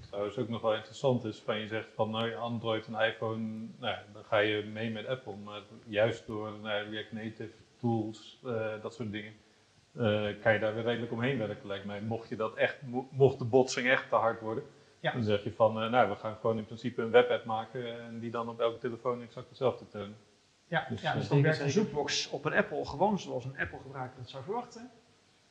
[0.00, 3.42] trouwens ook nog wel interessant is, van je zegt van nou, Android en iPhone,
[3.78, 8.40] nou, ja, dan ga je mee met Apple, maar juist door nou, React Native tools,
[8.44, 9.51] eh, dat soort dingen, eh,
[10.42, 12.00] kan je daar weer redelijk omheen werken, lijkt mij.
[12.00, 14.64] Mocht, je dat echt, mo- mocht de botsing echt te hard worden,
[15.00, 15.12] Ja.
[15.12, 18.18] dan zeg je van, eh, nou, we gaan gewoon in principe een webapp maken en
[18.18, 20.16] die dan op elke telefoon exact hetzelfde tonen.
[20.66, 21.80] Ja, Dus, ja, eh, dus dan werkt de zeker.
[21.82, 24.90] zoekbox op een Apple gewoon zoals een Apple gebruiker het zou verwachten.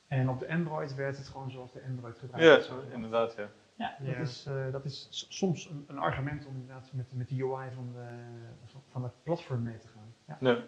[0.08, 3.04] En op de Android werkt het gewoon zoals de Android gebruiker het zou verwachten.
[3.04, 3.50] inderdaad, ja.
[3.76, 4.20] Ja, dat, Ja.
[4.22, 7.92] Is, eh, dat is soms een, een argument om inderdaad met, met de UI van,
[7.94, 8.06] de,
[8.66, 10.14] van- van het platform mee te gaan.
[10.28, 10.38] Ja.
[10.40, 10.62] Nee.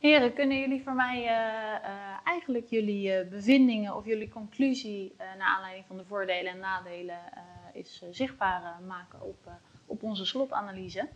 [0.00, 1.90] Heren, kunnen jullie voor mij eh, eh,
[2.24, 7.16] eigenlijk jullie eh, bevindingen of jullie conclusie eh naar aanleiding van de voordelen en nadelen
[7.32, 7.40] eh
[7.72, 9.50] is zichtbaar maken op,
[9.86, 11.08] op onze slotanalyse?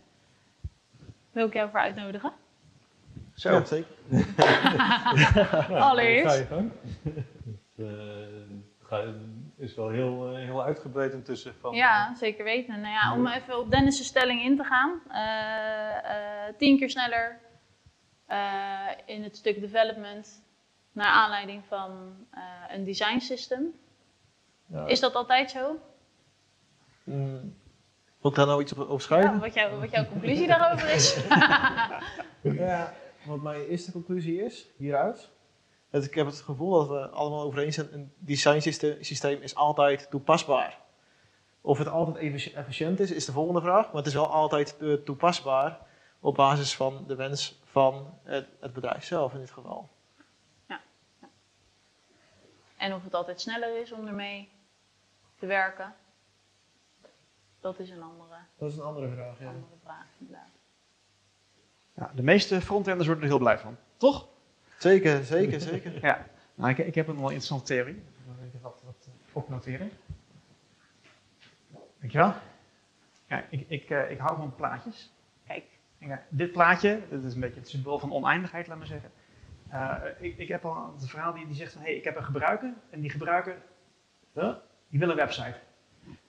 [1.31, 2.31] Wil ik jou voor uitnodigen?
[3.33, 3.95] Zo, Ja, zeker.
[5.87, 6.35] Allereerst.
[6.35, 6.71] Ga je gang.
[7.77, 9.09] Eh,
[9.57, 11.53] is wel heel, heel uitgebreid intussen.
[11.59, 12.81] Van, Ja, zeker weten.
[12.81, 15.01] Nou ja, om even op Dennis' stelling in te gaan.
[15.09, 17.39] eh, eh, tien keer sneller
[18.25, 20.43] eh, in het stuk development
[20.91, 22.41] naar aanleiding van eh,
[22.75, 23.73] een design system.
[24.65, 24.85] Ja.
[24.85, 25.79] Is dat altijd zo?
[27.03, 27.55] Mm.
[28.21, 29.33] Moet ik daar nou iets op, op schrijven?
[29.33, 31.17] Ja, wat, jou, wat jouw conclusie daarover is?
[32.41, 32.93] Ja,
[33.25, 35.29] wat mijn eerste conclusie is hieruit.
[35.89, 39.41] Dat ik heb het gevoel dat we allemaal over eens zijn, een design syste- systeem
[39.41, 40.77] is altijd toepasbaar.
[41.61, 43.85] Of het altijd effici- efficiënt is, is de volgende vraag.
[43.85, 45.79] Maar het is wel altijd eh, toepasbaar
[46.25, 49.89] op basis van de wens van het, het bedrijf zelf in dit geval.
[52.77, 54.49] En of het altijd sneller is om ermee
[55.35, 55.95] te werken,
[57.59, 59.47] dat is een andere, Dat is een andere vraag, ja.
[59.47, 60.49] andere vraag inderdaad.
[61.93, 64.27] ja, de meeste frontenders worden er heel blij van, toch?
[64.77, 66.01] Zeker, zeker, zeker.
[66.07, 66.27] Ja.
[66.55, 67.95] Nou, ik, ik heb een wel interessante theorie.
[67.95, 69.91] Ik even wat, wat eh, opnoteren.
[71.99, 72.33] Dankjewel.
[73.27, 75.13] Ja, ik, ik, eh, ik hou van plaatjes.
[76.29, 79.11] Dit plaatje, dit is een beetje het symbool van oneindigheid, laat maar zeggen.
[79.69, 82.15] Eh, ik, ik heb al een verhaal die, die zegt van, hé, hey, ik heb
[82.15, 82.73] een gebruiker.
[82.89, 83.55] En die gebruiker,
[84.87, 85.55] die wil een website.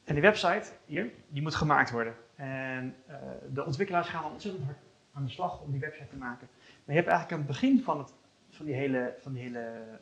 [0.04, 2.14] En die website, hier, die moet gemaakt worden.
[2.36, 3.16] En eh,
[3.52, 4.78] de ontwikkelaars gaan al ontzettend hard
[5.12, 6.48] aan de slag om die website te maken.
[6.84, 8.14] Maar je hebt eigenlijk aan het begin van, het,
[8.50, 9.58] van, die, hele, van, die, hele,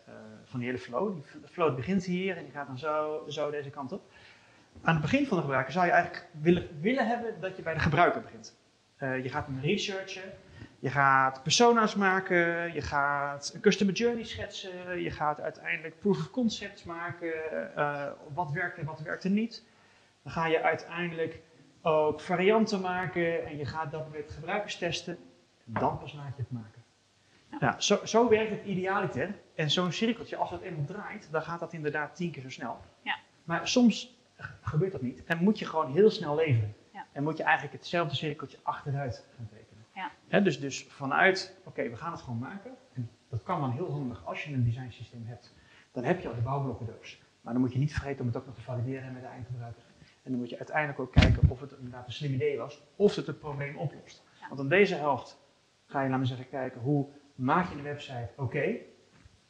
[0.06, 0.14] eh,
[0.44, 3.70] van die hele flow, die flow begint hier en die gaat dan zo, zo deze
[3.70, 4.12] kant op.
[4.82, 7.74] Aan het begin van de gebruiker zou je eigenlijk willen, willen hebben dat je bij
[7.74, 8.56] de gebruiker begint.
[8.96, 10.32] Eh, je gaat hem researchen,
[10.78, 16.30] je gaat persona's maken, je gaat een customer journey schetsen, je gaat uiteindelijk proof of
[16.30, 17.32] concepts maken,
[17.76, 19.64] eh, wat werkt en wat werkt er niet.
[20.22, 21.40] Dan ga je uiteindelijk
[21.82, 25.18] ook varianten maken en je gaat dat met gebruikers testen.
[25.66, 26.82] En dan pas laat je het maken.
[27.60, 27.80] Ja.
[27.80, 29.34] zo, zo werkt het idealiter.
[29.54, 32.80] En zo'n cirkeltje, als dat eenmaal draait, dan gaat dat inderdaad tien keer zo snel.
[33.02, 33.16] Ja.
[33.44, 34.16] Maar soms
[34.60, 36.74] gebeurt dat niet en moet je gewoon heel snel leveren.
[37.14, 39.84] En moet je eigenlijk hetzelfde cirkeltje achteruit gaan tekenen.
[40.28, 40.40] Ja.
[40.40, 42.70] Dus, dus vanuit, oké, we gaan het gewoon maken.
[42.92, 45.54] En dat kan dan heel handig als je een design systeem hebt.
[45.92, 47.22] Dan heb je al de bouwblokkendoos.
[47.40, 49.82] Maar dan moet je niet vergeten om het ook nog te valideren met de eindgebruiker.
[50.22, 53.16] En dan moet je uiteindelijk ook kijken of het inderdaad een slim idee was, of
[53.16, 54.24] het het probleem oplost.
[54.40, 54.48] Ja.
[54.48, 55.38] Want aan deze helft
[55.86, 58.76] ga je, laten we zeggen, kijken hoe maak je een website oké.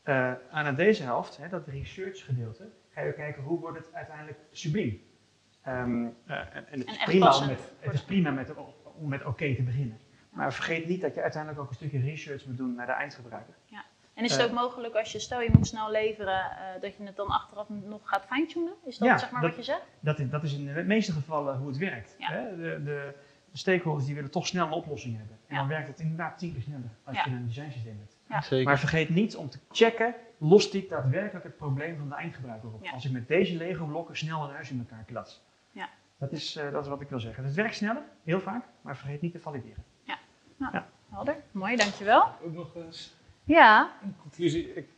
[0.03, 3.79] Eh, en aan deze helft, hè, dat research gedeelte, ga je ook kijken hoe wordt
[3.79, 5.03] het uiteindelijk subliem.
[5.65, 8.53] Ehm, eh, en, en het, En is prima om met, het is prima met,
[8.99, 9.99] om met oké te beginnen.
[10.31, 13.55] Maar vergeet niet dat je uiteindelijk ook een stukje research moet doen naar de eindgebruiker.
[14.15, 14.47] en is het Eh.
[14.47, 17.69] ook mogelijk als je, stel je moet snel leveren, eh, dat je het dan achteraf
[17.69, 18.73] nog gaat fine-tunen?
[18.85, 19.83] Is dat Ja, zeg maar dat- wat je zegt?
[20.01, 22.15] Dat is, dat is in de meeste gevallen hoe het werkt.
[22.19, 22.29] Ja.
[22.33, 22.57] Hè?
[22.57, 23.15] De, de,
[23.51, 25.37] de stakeholders die willen toch snel een oplossing hebben.
[25.47, 25.61] En Ja.
[25.61, 27.25] dan werkt het inderdaad tien keer sneller als Ja.
[27.25, 28.17] je een design systeem hebt.
[28.29, 28.41] Ja.
[28.41, 28.65] Zeker.
[28.65, 32.85] Maar vergeet niet om te checken, lost dit daadwerkelijk het probleem van de eindgebruiker op?
[32.85, 32.91] Ja.
[32.93, 35.43] Als ik met deze Lego blokken snel een huis in elkaar klats.
[36.25, 36.31] Ja.
[36.31, 37.45] Dat, is, eh, dat is wat ik wil zeggen.
[37.45, 39.85] Het werkt sneller, heel vaak, maar vergeet niet te valideren.
[41.11, 42.23] Helder, mooi, dankjewel.
[42.45, 43.15] Ook nog eens
[43.45, 44.75] Ja, een conclusie.
[44.75, 44.89] Ik,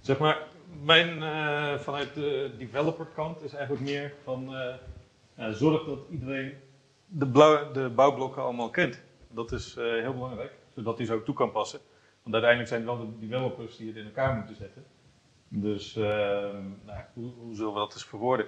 [0.00, 0.38] zeg maar,
[0.82, 4.74] mijn eh, vanuit de developer kant is eigenlijk meer van eh,
[5.34, 6.54] ja, zorg dat iedereen
[7.06, 9.02] de, blauwe, de bouwblokken allemaal kent.
[9.28, 11.80] Dat is eh, heel belangrijk, zodat hij ze ook toe kan passen.
[12.22, 14.84] Want uiteindelijk zijn het wel de developers die het in elkaar moeten zetten.
[15.48, 16.02] Dus eh,
[16.84, 18.46] nou, hoe, hoe zullen we dat eens verwoorden?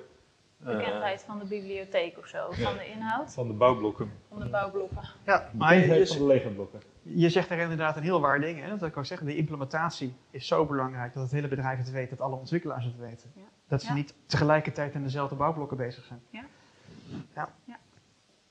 [0.65, 4.13] Eh, bekendheid van de bibliotheek of zo, van de inhoud, van de bouwblokken.
[4.29, 4.99] van de bouwblokken.
[5.25, 6.83] Ja, maar Bekendheid je, van de Lego-blokken.
[7.03, 8.61] je zegt er inderdaad een heel waar ding.
[8.61, 8.69] Hè?
[8.79, 12.11] Dat ik ook zeggen, de implementatie is zo belangrijk dat het hele bedrijf het weet,
[12.11, 13.33] dat alle ontwikkelaars het weten.
[13.37, 13.43] Ja.
[13.69, 13.95] Dat ze Ja.
[13.95, 16.23] niet tegelijkertijd aan dezelfde bouwblokken bezig zijn.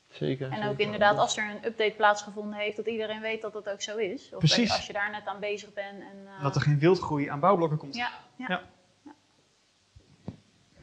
[0.09, 0.51] Zeker.
[0.51, 0.79] En ook zeker.
[0.85, 4.31] inderdaad, als er een update plaatsgevonden heeft, dat iedereen weet dat dat ook zo is.
[4.33, 4.71] Of Precies.
[4.71, 6.01] als je daar net aan bezig bent.
[6.01, 7.95] En, eh, Dat er geen wildgroei aan bouwblokken komt.
[7.95, 8.61] ja, ja.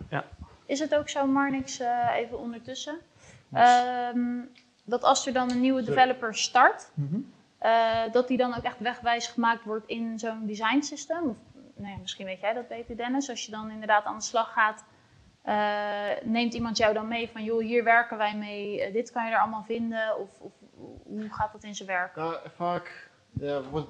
[0.09, 0.25] Ja.
[0.71, 0.77] Ja.
[0.77, 2.99] is het ook zo, Marnix, eh, even ondertussen,
[3.53, 4.39] ehm,
[4.85, 7.19] dat als er dan een nieuwe developer start, Mhm.
[7.59, 11.29] eh, dat die dan ook echt wegwijs gemaakt wordt in zo'n design system?
[11.29, 11.37] Of,
[11.77, 13.31] nou ja, misschien weet jij dat beter, Dennis.
[13.31, 14.85] Als je dan inderdaad aan de slag gaat,
[15.43, 19.33] eh, neemt iemand jou dan mee van, joh, hier werken wij mee, dit kan je
[19.33, 20.19] er allemaal vinden?
[20.19, 20.53] Of, of
[21.05, 22.17] hoe gaat dat in zijn werk?
[22.17, 23.10] Nou, vaak
[23.71, 23.89] wordt,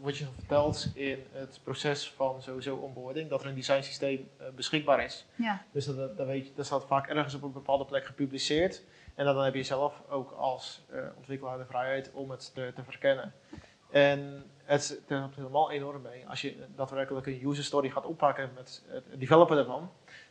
[0.00, 4.46] wordt, je verteld in het proces van sowieso onboarding dat er een design systeem eh,
[4.54, 5.26] beschikbaar is.
[5.34, 8.82] Ja, Dus dat, dat, weet je, dat staat vaak ergens op een bepaalde plek gepubliceerd.
[9.14, 12.82] En dan heb je zelf ook als eh, ontwikkelaar de vrijheid om het te, te
[12.84, 13.34] verkennen.
[13.90, 18.50] En het, het helpt helemaal enorm mee als je daadwerkelijk een user story gaat oppakken
[18.54, 19.90] met het developer ervan.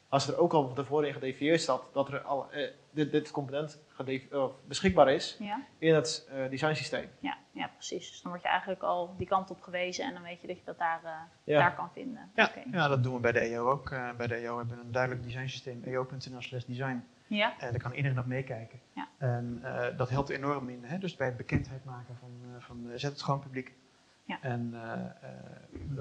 [0.09, 3.31] Als er ook al van tevoren in gedefinieerd staat dat er al, eh, dit, dit
[3.31, 5.61] component eh, beschikbaar is ja.
[5.77, 7.09] in het eh design systeem.
[7.19, 8.09] Ja, ja, precies.
[8.11, 10.57] Dus dan word je eigenlijk al die kant op gewezen en dan weet je dat
[10.57, 11.11] je dat daar, eh,
[11.43, 11.59] Ja.
[11.59, 12.31] daar kan vinden.
[12.35, 12.63] Ja, Oké.
[12.77, 13.89] ja, dat doen we bij de EO ook.
[13.91, 17.03] Eh, bij de EO hebben we een duidelijk designsysteem, eo.nl slash design.
[17.27, 18.79] Ja, En daar kan iedereen op meekijken.
[18.93, 19.07] Ja.
[19.17, 20.97] En eh, dat helpt enorm in, hè?
[20.97, 23.73] dus bij het bekendheid maken van, eh, van zet het gewoon publiek.
[24.25, 24.37] Ja.
[24.41, 24.75] En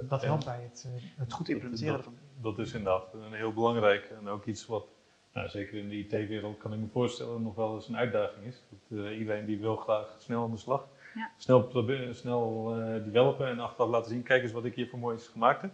[0.09, 2.19] dat helpt bij het, het goed implementeren Dat, ervan.
[2.41, 4.87] dat is inderdaad een heel belangrijk en ook iets wat,
[5.33, 8.62] nou, zeker in de IT-wereld kan ik me voorstellen, nog wel eens een uitdaging is.
[8.89, 11.31] Dat, eh, iedereen die wil graag snel aan de slag, Ja.
[11.37, 14.99] snel, probe- snel eh, developen en achteraf laten zien, kijk eens wat ik hier voor
[14.99, 15.70] moois gemaakt heb.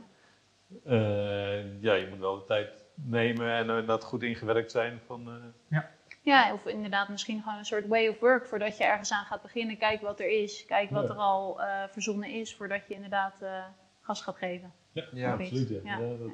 [0.85, 5.29] Eh, ja, je moet wel de tijd nemen en dat goed ingewerkt zijn van,
[5.71, 5.79] eh,
[6.23, 9.43] ja, of inderdaad misschien gewoon een soort way of work voordat je ergens aan gaat
[9.43, 9.77] beginnen.
[9.79, 11.15] Kijk wat er is, kijk wat Ja.
[11.15, 13.65] er al eh, verzonnen is voordat je inderdaad eh,
[14.01, 14.73] gas gaat geven.
[14.93, 15.69] ja, Ja, absoluut.
[15.69, 15.77] Ja.
[15.85, 15.99] Ja.
[15.99, 16.31] Ja, dat-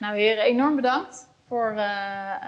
[0.00, 2.38] Nou heren, enorm bedankt voor eh, eh,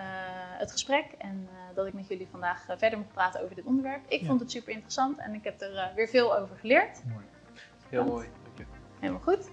[0.59, 4.01] het gesprek en eh, dat ik met jullie vandaag verder mag praten over dit onderwerp.
[4.09, 4.27] Ik Ja.
[4.27, 7.03] vond het super interessant en ik heb er weer veel over geleerd.
[7.89, 8.29] Heel mooi.
[8.45, 8.65] Dank je.
[9.01, 9.49] Helemaal goed.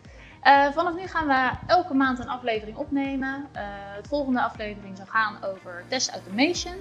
[0.73, 3.47] Vanaf nu gaan we elke maand een aflevering opnemen.
[3.95, 6.75] Het volgende aflevering zal gaan over test automation.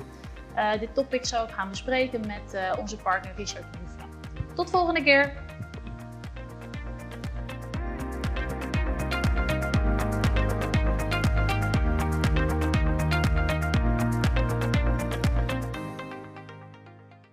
[0.81, 4.05] Dit topic zal ik gaan bespreken met onze partner Richard Boefra.
[4.55, 5.33] Tot volgende keer!